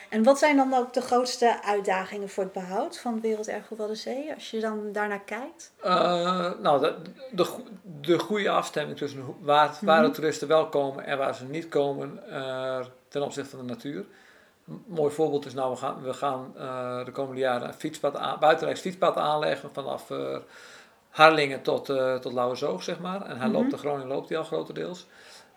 En 0.09 0.23
wat 0.23 0.39
zijn 0.39 0.57
dan 0.57 0.75
ook 0.75 0.93
de 0.93 1.01
grootste 1.01 1.63
uitdagingen 1.63 2.29
voor 2.29 2.43
het 2.45 2.53
behoud 2.53 2.99
van 2.99 3.21
Werelderfgoed 3.21 3.79
Waddenzee, 3.79 4.35
als 4.35 4.51
je 4.51 4.61
dan 4.61 4.93
daarnaar 4.93 5.21
kijkt? 5.25 5.73
Eh, 5.83 6.51
nou, 6.63 6.81
de, 6.81 6.95
de, 7.33 7.47
de 8.01 8.19
goede 8.19 8.51
afstemming 8.51 8.99
tussen 8.99 9.25
waar, 9.41 9.79
waar 9.81 10.01
de 10.01 10.07
Mhm. 10.07 10.15
toeristen 10.17 10.49
wel 10.49 10.69
komen 10.69 11.05
en 11.05 11.19
waar 11.19 11.35
ze 11.35 11.45
niet 11.45 11.69
komen 11.69 12.31
eh, 12.31 12.79
ten 13.09 13.23
opzichte 13.23 13.57
van 13.57 13.67
de 13.67 13.73
natuur. 13.73 14.05
Een 14.69 14.85
mooi 14.87 15.13
voorbeeld 15.15 15.47
is 15.47 15.55
nou, 15.55 15.71
we 15.71 15.77
gaan, 15.77 16.03
we 16.03 16.13
gaan 16.13 16.53
eh, 16.57 17.05
de 17.05 17.11
komende 17.13 17.41
jaren 17.41 17.69
een 17.69 17.75
fietspad 17.75 18.17
aan, 18.17 18.39
buitenrijks 18.41 18.81
fietspad 18.81 19.17
aanleggen 19.17 19.71
vanaf 19.73 20.11
Harlingen 21.11 21.63
tot, 21.63 21.89
eh 21.89 22.15
tot 22.15 22.33
Lauwersoog, 22.33 22.83
zeg 22.83 22.99
maar. 23.01 23.23
En 23.23 23.37
hij 23.39 23.49
Mhm. 23.49 23.57
loopt, 23.57 23.71
de 23.71 23.77
Groningen 23.79 24.09
loopt 24.09 24.29
hij 24.29 24.39
al 24.39 24.45
grotendeels. 24.45 25.07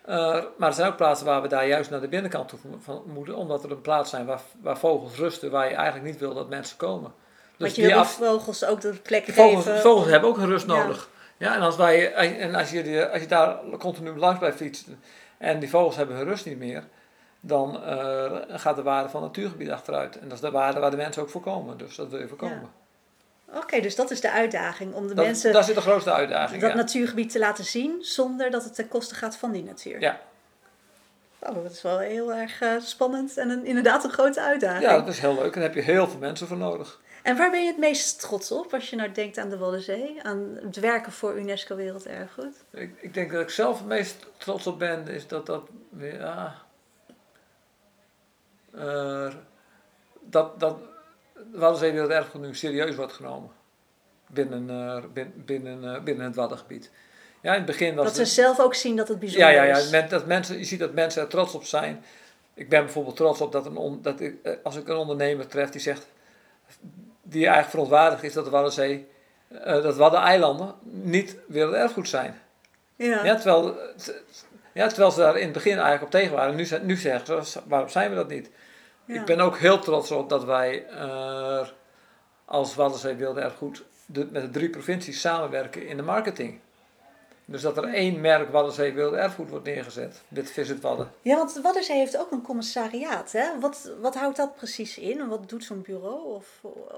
Eh, 0.06 0.16
maar 0.58 0.70
er 0.70 0.74
zijn 0.76 0.90
ook 0.92 0.98
plaatsen 0.98 1.26
waar 1.26 1.42
we 1.42 1.48
daar 1.48 1.68
juist 1.68 1.90
naar 1.90 2.02
de 2.02 2.08
binnenkant 2.08 2.50
toe 2.50 2.60
van 2.80 3.04
moeten, 3.06 3.36
omdat 3.36 3.64
er 3.64 3.72
een 3.72 3.82
plaats 3.82 4.10
zijn 4.10 4.26
waar, 4.26 4.42
waar 4.62 4.78
vogels 4.78 5.16
rusten, 5.16 5.52
waar 5.52 5.70
je 5.70 5.76
eigenlijk 5.76 6.06
niet 6.06 6.20
wil 6.20 6.34
dat 6.34 6.50
mensen 6.50 6.78
komen. 6.78 7.14
Want 7.58 7.76
je 7.76 7.82
wil 7.82 7.92
die 7.92 8.00
af- 8.00 8.12
vogels 8.16 8.66
ook 8.66 8.82
de 8.82 8.94
plek 9.04 9.26
de 9.26 9.34
vogels, 9.34 9.64
geven. 9.66 9.80
vogels 9.82 10.10
hebben 10.10 10.30
ook 10.30 10.38
een 10.38 10.46
rust 10.48 10.68
Ja. 10.68 10.76
nodig. 10.82 11.10
Ja, 11.38 11.56
en 11.56 11.62
als, 11.62 11.76
wij, 11.76 12.14
en 12.14 12.56
als, 12.56 12.72
je, 12.72 12.84
die- 12.84 13.04
als 13.06 13.22
je 13.22 13.28
daar 13.28 13.58
continu 13.80 14.18
langs 14.18 14.40
blijft 14.40 14.58
fietsen 14.58 15.02
en 15.38 15.60
die 15.60 15.70
vogels 15.70 15.96
hebben 15.96 16.16
hun 16.16 16.26
rust 16.26 16.46
niet 16.46 16.58
meer, 16.58 16.84
dan 17.40 17.84
eh, 17.84 18.32
gaat 18.50 18.76
de 18.76 18.84
waarde 18.84 19.10
van 19.10 19.24
het 19.24 19.32
natuurgebied 19.32 19.70
achteruit. 19.72 20.16
En 20.20 20.24
dat 20.28 20.34
is 20.38 20.40
de 20.44 20.52
waarde 20.52 20.80
waar 20.80 20.92
de 20.92 20.98
mensen 20.98 21.22
ook 21.22 21.30
voor 21.30 21.42
komen. 21.42 21.78
Dus 21.78 21.96
dat 21.96 22.10
wil 22.10 22.20
je 22.20 22.28
voorkomen. 22.28 22.70
Oké, 23.54 23.80
dus 23.82 23.96
dat 23.96 24.12
is 24.12 24.22
de 24.22 24.32
uitdaging 24.32 24.94
om 24.94 25.08
de 25.08 25.14
Dat, 25.14 25.26
mensen 25.26 25.54
Daar 25.54 25.64
zit 25.64 25.76
de 25.76 25.82
grootste 25.82 26.14
uitdaging. 26.14 26.62
dat 26.62 26.70
ja. 26.70 26.76
natuurgebied 26.76 27.32
te 27.32 27.40
laten 27.40 27.64
zien 27.64 27.98
zonder 28.02 28.52
dat 28.52 28.64
het 28.64 28.76
ten 28.76 28.88
koste 28.88 29.16
gaat 29.16 29.36
van 29.36 29.52
die 29.52 29.64
natuur. 29.64 30.02
Ja. 30.02 30.20
Oh, 31.40 31.64
dat 31.64 31.72
is 31.72 31.82
wel 31.82 32.00
heel 32.00 32.34
erg 32.34 32.62
eh, 32.62 32.80
spannend 32.80 33.38
en 33.38 33.50
een, 33.50 33.66
inderdaad 33.66 34.04
een 34.04 34.12
grote 34.12 34.42
uitdaging. 34.42 34.84
ja, 34.84 34.98
dat 35.00 35.08
is 35.08 35.20
heel 35.20 35.34
leuk. 35.34 35.54
En 35.56 35.62
daar 35.62 35.70
heb 35.70 35.74
je 35.74 35.92
heel 35.92 36.08
veel 36.08 36.20
mensen 36.20 36.48
voor 36.48 36.58
nodig. 36.58 37.00
En 37.24 37.38
waar 37.38 37.52
ben 37.52 37.62
je 37.62 37.68
het 37.68 37.78
meest 37.78 38.20
trots 38.20 38.52
op 38.52 38.74
als 38.74 38.90
je 38.90 38.96
nou 38.96 39.12
denkt 39.12 39.38
aan 39.38 39.50
de 39.50 39.58
Waddenzee? 39.58 40.20
Aan 40.24 40.60
het 40.62 40.76
werken 40.80 41.12
voor 41.12 41.40
UNESCO 41.40 41.76
Werelderfgoed? 41.76 42.56
Ik, 42.72 42.92
ik 43.02 43.14
denk 43.14 43.32
dat 43.32 43.42
ik 43.42 43.50
zelf 43.50 43.78
het 43.78 43.88
meest 43.88 44.26
trots 44.38 44.68
op 44.68 44.80
ben, 44.80 45.08
is 45.08 45.28
dat 45.28 45.46
dat 45.46 45.64
ja, 45.98 46.56
eh, 48.76 49.34
dat, 50.22 50.60
dat 50.60 50.80
Waddenzee 51.54 51.92
Wereld 51.92 52.12
Erfgoed 52.12 52.42
nu 52.42 52.56
serieus 52.56 52.96
wordt 52.96 53.14
genomen 53.14 53.50
binnen, 54.28 54.70
eh, 54.70 55.04
bin- 55.14 55.34
binnen, 55.36 55.96
eh, 55.96 56.02
binnen 56.02 56.26
het 56.26 56.36
Waddengebied. 56.36 56.92
Ja, 57.42 57.52
in 57.52 57.58
het 57.58 57.66
begin 57.66 57.96
was 57.96 58.06
Dat 58.06 58.16
ze 58.16 58.22
het- 58.22 58.30
zelf 58.30 58.60
ook 58.60 58.74
zien 58.76 58.96
dat 58.96 59.08
het 59.08 59.18
ja, 59.18 59.20
bijzonder 59.26 59.52
ja, 59.54 59.64
ja, 59.64 59.78
is. 59.78 59.90
men- 59.90 60.10
dat 60.10 60.26
mensen, 60.26 60.58
je 60.58 60.64
ziet 60.64 60.80
dat 60.80 60.94
mensen 60.94 61.22
er 61.22 61.28
trots 61.28 61.54
op 61.54 61.64
zijn. 61.64 62.04
Ik 62.54 62.70
ben 62.70 62.84
bijvoorbeeld 62.84 63.16
trots 63.16 63.42
op 63.42 63.52
dat, 63.52 63.66
een 63.66 63.78
on- 63.78 64.00
dat 64.02 64.20
ik, 64.20 64.36
eh, 64.44 64.54
als 64.64 64.76
ik 64.76 64.88
een 64.88 64.96
ondernemer 64.96 65.48
tref 65.48 65.70
die 65.70 65.82
zegt, 65.82 66.08
die 67.24 67.42
eigenlijk 67.42 67.70
verontwaardigd 67.70 68.24
is 68.24 68.34
dat 68.34 68.46
de 68.46 68.50
Waddenzee, 68.52 69.08
eh, 69.48 69.84
dat 69.84 69.96
Waddeneilanden 69.96 70.76
niet 70.84 71.36
werelderfgoed 71.48 72.10
zijn. 72.10 72.40
Ja. 72.96 73.24
Ja, 73.26 73.36
terwijl, 73.36 73.78
ja, 74.74 74.88
terwijl 74.88 75.12
ze 75.12 75.20
daar 75.20 75.38
in 75.38 75.44
het 75.44 75.54
begin 75.54 75.72
eigenlijk 75.74 76.04
op 76.04 76.12
tegen 76.12 76.36
waren. 76.36 76.56
Nu, 76.56 76.68
nu 76.82 76.96
zeggen 76.96 77.46
ze, 77.46 77.60
waarom 77.68 77.90
zijn 77.90 78.10
we 78.10 78.16
dat 78.16 78.28
niet? 78.30 78.50
Ik 79.10 79.26
ben 79.26 79.40
ook 79.40 79.58
heel 79.58 79.80
trots 79.80 80.12
op 80.12 80.30
dat 80.30 80.44
wij 80.44 80.86
eh, 80.88 81.68
als 82.46 82.76
Waddenzee 82.76 83.16
Wilde 83.16 83.42
Erfgoed 83.42 83.84
de, 84.06 84.28
met 84.32 84.42
de 84.42 84.50
drie 84.50 84.70
provincies 84.70 85.20
samenwerken 85.22 85.88
in 85.88 85.98
de 85.98 86.04
marketing. 86.04 86.60
Dus 87.46 87.62
dat 87.62 87.78
er 87.78 87.84
één 87.94 88.22
merk 88.22 88.52
Waddenzee 88.52 88.94
Wilde 88.94 89.18
Erfgoed 89.18 89.50
wordt 89.50 89.66
neergezet, 89.66 90.22
dit 90.28 90.52
Visit 90.52 90.82
Wadden. 90.82 91.12
Ja, 91.22 91.36
want 91.36 91.54
de 91.54 91.62
Waddenzee 91.62 91.98
heeft 91.98 92.18
ook 92.18 92.32
een 92.32 92.42
commissariaat. 92.42 93.32
Hè? 93.32 93.60
Wat, 93.60 93.92
wat 94.02 94.16
houdt 94.16 94.38
dat 94.38 94.56
precies 94.56 94.98
in? 94.98 95.20
En 95.20 95.28
wat 95.28 95.50
doet 95.50 95.64
zo'n 95.64 95.82
bureau? 95.82 96.34
Of, 96.36 96.46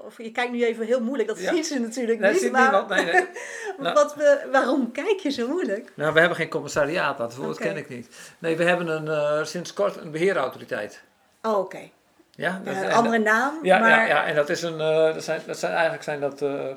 of, 0.04 0.18
je 0.18 0.32
kijkt 0.32 0.52
nu 0.52 0.64
even 0.64 0.86
heel 0.86 1.00
moeilijk, 1.02 1.28
dat 1.28 1.40
Ja. 1.40 1.52
zien 1.52 1.64
ze 1.64 1.78
natuurlijk 1.78 2.20
Nee, 2.20 2.32
niet. 2.32 2.40
zit 2.40 2.52
maar 2.52 2.62
niemand, 2.62 2.88
nee, 2.88 3.04
nee. 3.04 3.26
Nou. 3.78 3.94
wat 3.94 4.14
we, 4.14 4.48
waarom 4.52 4.92
kijk 4.92 5.18
je 5.20 5.30
zo 5.30 5.48
moeilijk? 5.48 5.92
Nou, 5.96 6.12
we 6.12 6.18
hebben 6.18 6.36
geen 6.38 6.48
commissariaat, 6.48 7.18
dat 7.18 7.34
woord 7.34 7.58
ken 7.58 7.76
ik 7.76 7.88
niet. 7.88 8.08
Nee, 8.38 8.56
we 8.56 8.64
hebben 8.64 8.86
een, 8.88 9.08
eh, 9.08 9.44
sinds 9.44 9.72
kort 9.72 9.96
een 9.96 10.10
beheerautoriteit. 10.10 11.02
Oh, 11.42 11.58
oké. 11.58 11.90
Ja, 12.34 12.60
dat- 12.64 12.76
een 12.76 12.90
andere 12.92 13.18
naam, 13.18 13.58
Ja, 13.62 13.78
maar... 13.78 13.88
ja, 13.90 14.06
ja, 14.06 14.26
en 14.26 14.34
dat 14.34 14.48
is 14.48 14.62
een, 14.62 14.80
eh, 14.80 15.14
dat 15.14 15.24
zijn, 15.24 15.40
dat 15.46 15.58
zijn 15.58 15.72
eigenlijk 15.72 16.02
zijn 16.02 16.20
dat, 16.20 16.42
eh, 16.42 16.70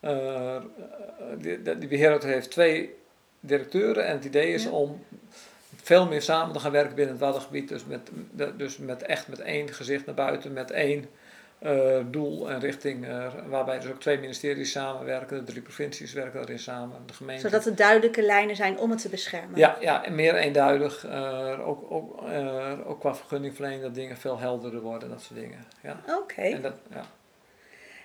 eh, 0.00 0.62
die, 1.38 1.62
die 1.62 1.88
beheerautoriteit 1.88 2.34
heeft 2.34 2.50
twee 2.50 2.94
directeuren 3.40 4.06
en 4.06 4.12
het 4.12 4.24
idee 4.24 4.52
is 4.52 4.64
Ja. 4.64 4.70
om 4.70 5.04
veel 5.82 6.06
meer 6.06 6.22
samen 6.22 6.52
te 6.52 6.60
gaan 6.60 6.70
werken 6.72 6.94
binnen 6.94 7.14
het 7.14 7.22
Waddengebied, 7.24 7.68
dus 7.68 7.84
met, 7.84 8.10
dus 8.56 8.76
met 8.78 9.02
echt 9.02 9.28
met 9.28 9.40
één 9.40 9.72
gezicht 9.72 10.06
naar 10.06 10.14
buiten, 10.14 10.52
met 10.52 10.70
één 10.70 11.06
doel 12.10 12.50
en 12.50 12.60
richting, 12.60 13.06
eh, 13.06 13.26
waarbij 13.46 13.80
dus 13.80 13.90
ook 13.90 14.00
twee 14.00 14.18
ministeries 14.18 14.70
samenwerken, 14.70 15.38
de 15.38 15.44
drie 15.44 15.62
provincies 15.62 16.12
werken 16.12 16.38
daarin 16.38 16.58
samen, 16.58 16.96
de 17.06 17.12
gemeente. 17.12 17.48
Zodat 17.48 17.66
er 17.66 17.76
duidelijke 17.76 18.22
lijnen 18.22 18.56
zijn 18.56 18.78
om 18.78 18.90
het 18.90 19.00
te 19.00 19.08
beschermen. 19.08 19.58
Ja, 19.58 19.76
ja, 19.80 20.04
en 20.04 20.14
meer 20.14 20.34
eenduidig, 20.34 21.06
eh, 21.06 21.68
ook, 21.68 21.90
ook, 21.92 22.28
eh, 22.28 22.72
ook 22.86 23.00
qua 23.00 23.14
vergunningverlening, 23.14 23.82
dat 23.82 23.94
dingen 23.94 24.16
veel 24.16 24.38
helderder 24.38 24.80
worden, 24.80 25.08
dat 25.08 25.22
soort 25.22 25.40
dingen. 25.40 25.64
Ja. 25.82 26.00
Oké. 26.18 26.42
En 26.42 26.62
dat, 26.62 26.74
ja. 26.90 27.04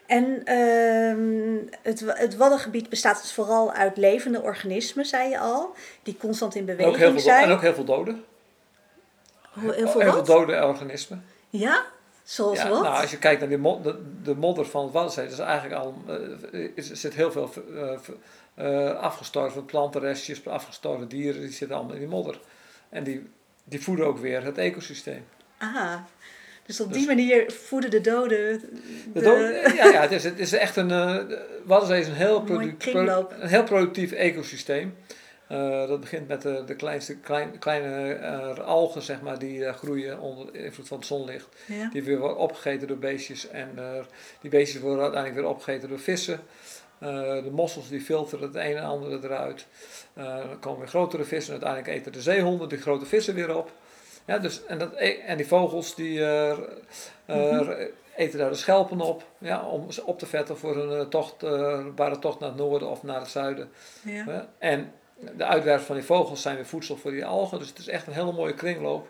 En 0.05 0.41
ehm, 0.45 1.75
het, 1.81 2.03
het 2.07 2.35
Waddengebied 2.35 2.89
bestaat 2.89 3.21
dus 3.21 3.33
vooral 3.33 3.73
uit 3.73 3.97
levende 3.97 4.41
organismen, 4.41 5.05
zei 5.05 5.29
je 5.29 5.39
al, 5.39 5.73
die 6.03 6.17
constant 6.17 6.55
in 6.55 6.65
beweging 6.65 6.93
ook, 6.93 7.01
heel 7.01 7.11
veel, 7.11 7.19
zijn. 7.19 7.43
en 7.43 7.51
ook 7.51 7.61
heel 7.61 7.73
veel 7.73 7.83
doden. 7.83 8.23
Hoe- 9.49 9.73
heel 9.73 9.87
veel 9.87 10.01
heel 10.01 10.11
veel 10.11 10.23
dode 10.23 10.65
organismen. 10.65 11.25
Ja? 11.49 11.85
Zoals 12.29 12.57
Ja, 12.57 12.69
wat? 12.69 12.81
nou, 12.81 13.01
als 13.01 13.11
je 13.11 13.17
kijkt 13.17 13.39
naar 13.39 13.49
die 13.49 13.57
mo- 13.57 13.81
de, 13.81 14.01
de 14.23 14.35
modder 14.35 14.65
van 14.65 14.83
het 14.83 14.93
Waddenzee, 14.93 15.23
dat 15.23 15.33
is 15.33 15.39
eigenlijk 15.39 15.81
al, 15.81 15.93
eh, 16.51 16.67
is, 16.75 16.91
zit 16.91 17.13
heel 17.13 17.31
veel 17.31 17.51
eh, 18.55 18.95
afgestorven 18.95 19.65
plantenrestjes, 19.65 20.47
afgestorven 20.47 21.07
dieren, 21.07 21.41
die 21.41 21.51
zitten 21.51 21.77
allemaal 21.77 21.93
in 21.93 21.99
die 21.99 22.09
modder. 22.09 22.39
En 22.89 23.03
die, 23.03 23.29
die 23.63 23.81
voeden 23.83 24.05
ook 24.05 24.17
weer 24.17 24.43
het 24.43 24.57
ecosysteem. 24.57 25.25
Ah, 25.57 25.93
dus 26.65 26.79
op 26.79 26.87
Dus- 26.87 26.97
die 26.97 27.07
manier 27.07 27.51
voeden 27.51 27.89
de 27.91 28.01
doden 28.01 28.61
De 29.13 29.71
ja, 29.75 29.85
ja 29.85 30.01
het, 30.01 30.11
is, 30.11 30.23
het 30.23 30.39
is 30.39 30.53
echt 30.53 30.75
een. 30.75 30.89
Waddenzee 31.65 31.99
is 32.01 32.07
een 32.07 32.13
heel, 32.13 32.35
Een 32.37 32.43
mooie 32.43 32.57
product- 32.57 32.77
kringloop. 32.77 33.29
pro- 33.29 33.37
een 33.41 33.47
heel 33.47 33.63
productief 33.63 34.11
ecosysteem. 34.11 34.95
Eh, 35.49 35.87
dat 35.87 35.99
begint 35.99 36.27
met 36.27 36.41
de, 36.41 36.63
de 36.65 36.75
kleinste, 36.75 37.15
klein, 37.15 37.59
kleine 37.59 38.13
eh, 38.13 38.57
algen, 38.57 39.01
zeg 39.01 39.21
maar, 39.21 39.39
die 39.39 39.65
eh, 39.65 39.73
groeien 39.75 40.19
onder 40.19 40.55
invloed 40.55 40.87
van 40.87 40.97
het 40.97 41.05
zonlicht. 41.05 41.47
Ja. 41.65 41.89
Die 41.93 42.03
weer 42.03 42.19
worden 42.19 42.37
opgegeten 42.37 42.87
door 42.87 42.97
beestjes. 42.97 43.47
En 43.47 43.69
die 44.41 44.49
beestjes 44.49 44.81
worden 44.81 45.01
uiteindelijk 45.03 45.41
weer 45.41 45.51
opgegeten 45.51 45.89
door 45.89 45.99
vissen. 45.99 46.39
De 46.99 47.49
mossels 47.51 47.89
die 47.89 48.01
filteren 48.01 48.47
het 48.47 48.55
een 48.55 48.77
en 48.77 48.83
ander 48.83 49.23
eruit. 49.23 49.65
Dan 50.13 50.59
komen 50.59 50.79
weer 50.79 50.87
grotere 50.87 51.23
vissen. 51.23 51.53
En 51.55 51.61
uiteindelijk 51.63 52.01
eten 52.01 52.11
de 52.11 52.31
zeehonden 52.31 52.69
die 52.69 52.77
grote 52.77 53.05
vissen 53.05 53.33
weer 53.35 53.55
op. 53.55 53.71
Ja, 54.25 54.37
dus, 54.37 54.65
en, 54.65 54.77
dat, 54.77 54.93
en 55.25 55.37
die 55.37 55.47
vogels 55.47 55.95
die 55.95 56.19
Mhm. 57.25 57.71
eten 58.15 58.39
daar 58.39 58.49
de 58.49 58.55
schelpen 58.55 59.01
op. 59.01 59.23
Ja, 59.37 59.61
om 59.65 59.91
ze 59.91 60.05
op 60.05 60.19
te 60.19 60.25
vetten 60.25 60.57
voor 60.57 60.77
een 60.77 61.09
tocht, 61.09 61.39
tocht 62.19 62.39
naar 62.39 62.49
het 62.49 62.57
noorden 62.57 62.89
of 62.89 63.03
naar 63.03 63.19
het 63.19 63.29
zuiden. 63.29 63.69
Ja. 64.03 64.23
Ja, 64.27 64.49
En 64.57 64.91
de 65.37 65.45
uitwerpers 65.45 65.85
van 65.87 65.95
die 65.95 66.05
vogels 66.05 66.41
zijn 66.41 66.55
weer 66.55 66.65
voedsel 66.65 66.97
voor 66.97 67.11
die 67.11 67.25
algen. 67.25 67.59
Dus 67.59 67.67
het 67.69 67.77
is 67.77 67.87
echt 67.87 68.07
een 68.07 68.13
hele 68.13 68.31
mooie 68.31 68.53
kringloop. 68.53 69.09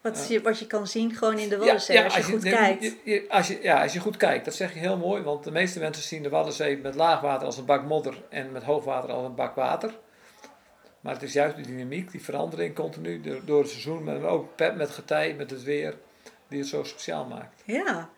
Wat, 0.00 0.26
je, 0.28 0.42
wat 0.42 0.58
je 0.58 0.66
kan 0.66 0.86
zien 0.86 1.14
gewoon 1.14 1.38
in 1.38 1.48
de 1.48 1.56
Waddenzee 1.58 2.02
als 2.04 2.16
je 2.16 2.22
goed 2.22 2.42
kijkt. 2.42 2.94
je- 3.04 3.24
als 3.28 3.48
je, 3.48 3.58
ja, 3.62 3.82
als 3.82 3.92
je 3.92 3.98
goed 4.00 4.16
kijkt, 4.16 4.44
dat 4.44 4.54
zeg 4.54 4.72
je 4.74 4.78
heel 4.78 4.96
mooi. 4.96 5.22
Want 5.22 5.44
de 5.44 5.50
meeste 5.50 5.78
mensen 5.78 6.02
zien 6.02 6.22
de 6.22 6.28
Waddenzee 6.28 6.78
met 6.78 6.94
laagwater 6.94 7.46
als 7.46 7.56
een 7.56 7.64
bak 7.64 7.84
modder 7.84 8.22
en 8.28 8.52
met 8.52 8.62
hoogwater 8.62 9.10
als 9.12 9.24
een 9.26 9.34
bak 9.34 9.54
water. 9.54 9.98
Maar 11.00 11.12
het 11.12 11.22
is 11.22 11.32
juist 11.32 11.56
die 11.56 11.66
dynamiek, 11.66 12.10
die 12.10 12.22
verandering 12.24 12.74
continu 12.74 13.20
door, 13.20 13.40
door 13.44 13.60
het 13.60 13.70
seizoen, 13.70 14.04
maar 14.04 14.22
ook 14.22 14.48
met 14.76 14.90
getij, 14.90 15.34
met 15.34 15.50
het 15.50 15.62
weer, 15.62 15.94
die 16.48 16.58
het 16.58 16.68
zo 16.68 16.84
speciaal 16.84 17.24
maakt. 17.24 17.62
Ja. 17.64 18.08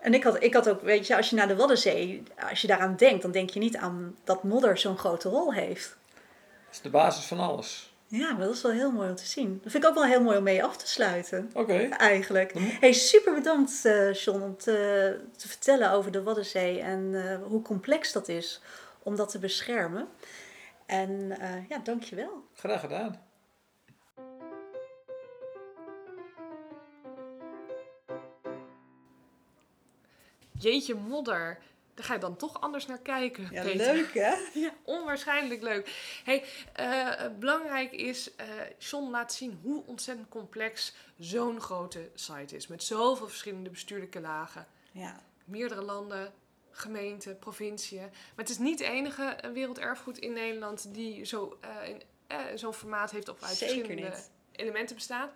En 0.00 0.14
ik 0.14 0.24
had, 0.24 0.42
ik 0.42 0.54
had 0.54 0.68
ook, 0.68 0.82
weet 0.82 1.06
je, 1.06 1.16
als 1.16 1.30
je 1.30 1.36
naar 1.36 1.48
de 1.48 1.56
Waddenzee, 1.56 2.22
als 2.50 2.60
je 2.60 2.66
daaraan 2.66 2.96
denkt, 2.96 3.22
dan 3.22 3.30
denk 3.30 3.50
je 3.50 3.58
niet 3.58 3.76
aan 3.76 4.16
dat 4.24 4.42
modder 4.42 4.78
zo'n 4.78 4.98
grote 4.98 5.28
rol 5.28 5.52
heeft. 5.54 5.96
Dat 6.68 6.76
is 6.76 6.82
de 6.82 6.90
basis 6.90 7.24
van 7.24 7.38
alles. 7.38 7.92
Ja, 8.06 8.32
maar 8.32 8.46
dat 8.46 8.54
is 8.54 8.62
wel 8.62 8.72
heel 8.72 8.90
mooi 8.90 9.08
om 9.08 9.14
te 9.14 9.26
zien. 9.26 9.60
Dat 9.62 9.72
vind 9.72 9.84
ik 9.84 9.90
ook 9.90 9.96
wel 9.96 10.04
heel 10.04 10.22
mooi 10.22 10.36
om 10.36 10.42
mee 10.42 10.64
af 10.64 10.76
te 10.76 10.88
sluiten. 10.88 11.50
Oké. 11.54 11.88
Eigenlijk. 11.88 12.52
Hey, 12.56 12.92
super 12.92 13.34
bedankt 13.34 13.84
eh 13.84 14.12
John 14.12 14.42
om 14.42 14.56
te, 14.56 15.20
te 15.36 15.48
vertellen 15.48 15.90
over 15.90 16.10
de 16.10 16.22
Waddenzee 16.22 16.80
en 16.80 17.14
eh, 17.14 17.46
hoe 17.46 17.62
complex 17.62 18.12
dat 18.12 18.28
is 18.28 18.60
om 19.02 19.16
dat 19.16 19.30
te 19.30 19.38
beschermen. 19.38 20.08
En 20.86 21.40
eh, 21.40 21.68
ja, 21.68 21.78
dankjewel. 21.78 22.44
Graag 22.54 22.80
gedaan. 22.80 23.20
Jeetje 30.52 30.94
modder. 30.94 31.58
Daar 31.98 32.06
ga 32.06 32.14
je 32.14 32.20
dan 32.20 32.36
toch 32.36 32.60
anders 32.60 32.86
naar 32.86 32.98
kijken. 33.00 33.48
Ja, 33.50 33.62
Peter. 33.62 33.94
leuk 33.94 34.14
hè? 34.14 34.34
Ja, 34.60 34.74
onwaarschijnlijk 34.84 35.62
leuk. 35.62 35.90
Hey, 36.24 36.44
eh, 36.72 37.26
belangrijk 37.38 37.92
is, 37.92 38.34
eh 38.36 38.46
John 38.78 39.10
laat 39.10 39.32
zien 39.32 39.58
hoe 39.62 39.82
ontzettend 39.86 40.28
complex 40.28 40.94
zo'n 41.18 41.60
grote 41.60 42.10
site 42.14 42.56
is. 42.56 42.66
Met 42.66 42.82
zoveel 42.82 43.26
verschillende 43.28 43.70
bestuurlijke 43.70 44.20
lagen. 44.20 44.66
Ja, 44.92 45.20
Meerdere 45.44 45.82
landen, 45.82 46.32
gemeenten, 46.70 47.38
provinciën. 47.38 48.00
Maar 48.00 48.10
het 48.36 48.48
is 48.48 48.58
niet 48.58 48.78
de 48.78 48.84
enige 48.84 49.22
eh, 49.24 49.50
werelderfgoed 49.50 50.18
in 50.18 50.32
Nederland 50.32 50.94
die 50.94 51.24
zo, 51.24 51.58
in, 51.84 52.02
eh, 52.26 52.38
zo'n 52.54 52.74
formaat 52.74 53.10
heeft 53.10 53.28
of 53.28 53.42
uit 53.42 53.56
zeker 53.56 53.74
verschillende 53.76 54.08
niet. 54.16 54.30
elementen 54.52 54.94
bestaat. 54.96 55.30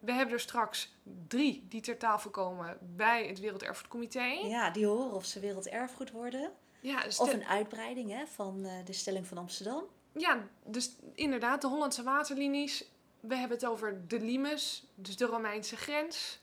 We 0.00 0.12
hebben 0.12 0.34
er 0.34 0.40
straks 0.40 0.92
drie 1.28 1.66
die 1.68 1.80
ter 1.80 1.98
tafel 1.98 2.30
komen 2.30 2.78
bij 2.96 3.26
het 3.26 3.40
Werelderfgoedcomité. 3.40 4.24
Ja, 4.24 4.70
die 4.70 4.86
horen 4.86 5.12
of 5.12 5.24
ze 5.24 5.40
werelderfgoed 5.40 6.10
worden. 6.10 6.52
Ja, 6.80 7.02
dus 7.02 7.18
Of 7.18 7.32
een 7.32 7.44
uitbreiding 7.44 8.10
hè, 8.10 8.26
van 8.26 8.64
eh, 8.64 8.84
de 8.84 8.92
stelling 8.92 9.26
van 9.26 9.38
Amsterdam. 9.38 9.84
Ja, 10.12 10.48
dus 10.64 10.96
inderdaad, 11.14 11.60
de 11.60 11.66
Hollandse 11.66 12.02
waterlinies. 12.02 12.84
We 13.20 13.36
hebben 13.36 13.56
het 13.56 13.66
over 13.66 14.08
de 14.08 14.20
limes, 14.20 14.86
dus 14.94 15.16
de 15.16 15.24
Romeinse 15.24 15.76
grens. 15.76 16.40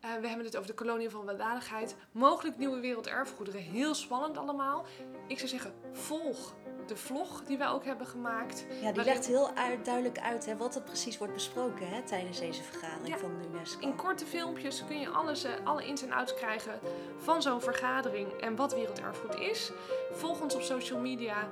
Eh, 0.00 0.14
we 0.20 0.26
hebben 0.28 0.46
het 0.46 0.56
over 0.56 0.68
de 0.68 0.74
kolonie 0.74 1.10
van 1.10 1.24
weldadigheid. 1.24 1.96
Mogelijk 2.12 2.58
nieuwe 2.58 2.80
werelderfgoederen. 2.80 3.60
Heel 3.60 3.94
spannend 3.94 4.38
allemaal. 4.38 4.86
Ik 5.26 5.38
zou 5.38 5.48
zeggen, 5.48 5.74
volg 5.92 6.54
de 6.86 6.96
vlog 6.96 7.42
die 7.46 7.58
wij 7.58 7.68
ook 7.68 7.84
hebben 7.84 8.06
gemaakt. 8.06 8.66
Ja, 8.82 8.92
die 8.92 9.04
legt 9.04 9.26
heel 9.26 9.50
uit- 9.54 9.84
duidelijk 9.84 10.18
uit 10.18 10.46
hè, 10.46 10.56
wat 10.56 10.74
er 10.74 10.82
precies 10.82 11.18
wordt 11.18 11.32
besproken 11.34 11.88
hè, 11.88 12.02
tijdens 12.02 12.38
deze 12.40 12.62
vergadering 12.62 13.08
Ja, 13.08 13.18
van 13.18 13.30
de 13.40 13.48
UNESCO. 13.48 13.80
In 13.80 13.96
korte 13.96 14.26
filmpjes 14.26 14.84
kun 14.88 15.00
je 15.00 15.08
alles, 15.08 15.44
eh, 15.44 15.50
alle 15.64 15.86
ins 15.86 16.02
en 16.02 16.12
outs 16.12 16.34
krijgen 16.34 16.78
van 17.16 17.42
zo'n 17.42 17.60
vergadering 17.60 18.32
en 18.32 18.56
wat 18.56 18.74
werelderfgoed 18.74 19.34
is. 19.34 19.70
Volg 20.12 20.40
ons 20.40 20.54
op 20.54 20.62
social 20.62 21.00
media. 21.00 21.48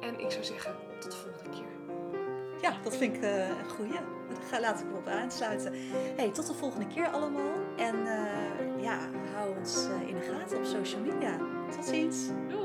En 0.00 0.20
ik 0.20 0.30
zou 0.30 0.44
zeggen, 0.44 0.74
tot 1.00 1.10
de 1.10 1.16
volgende 1.16 1.50
keer. 1.50 1.72
Ja, 2.60 2.76
dat 2.82 2.96
vind 2.96 3.16
ik 3.16 3.22
eh, 3.22 3.48
een 3.48 3.68
goeie. 3.76 3.98
Daar 4.50 4.60
laat 4.60 4.80
ik 4.80 4.86
me 4.86 4.96
op 4.96 5.06
aansluiten. 5.06 5.72
Hey, 6.16 6.30
tot 6.30 6.46
de 6.46 6.54
volgende 6.54 6.86
keer 6.86 7.08
allemaal. 7.08 7.52
En 7.76 8.06
eh, 8.06 8.82
ja, 8.82 8.98
hou 9.34 9.56
ons 9.58 9.86
in 10.06 10.14
de 10.14 10.20
gaten 10.38 10.58
op 10.58 10.64
social 10.64 11.00
media. 11.00 11.36
Tot 11.76 11.84
ziens. 11.84 12.26
Doei! 12.48 12.63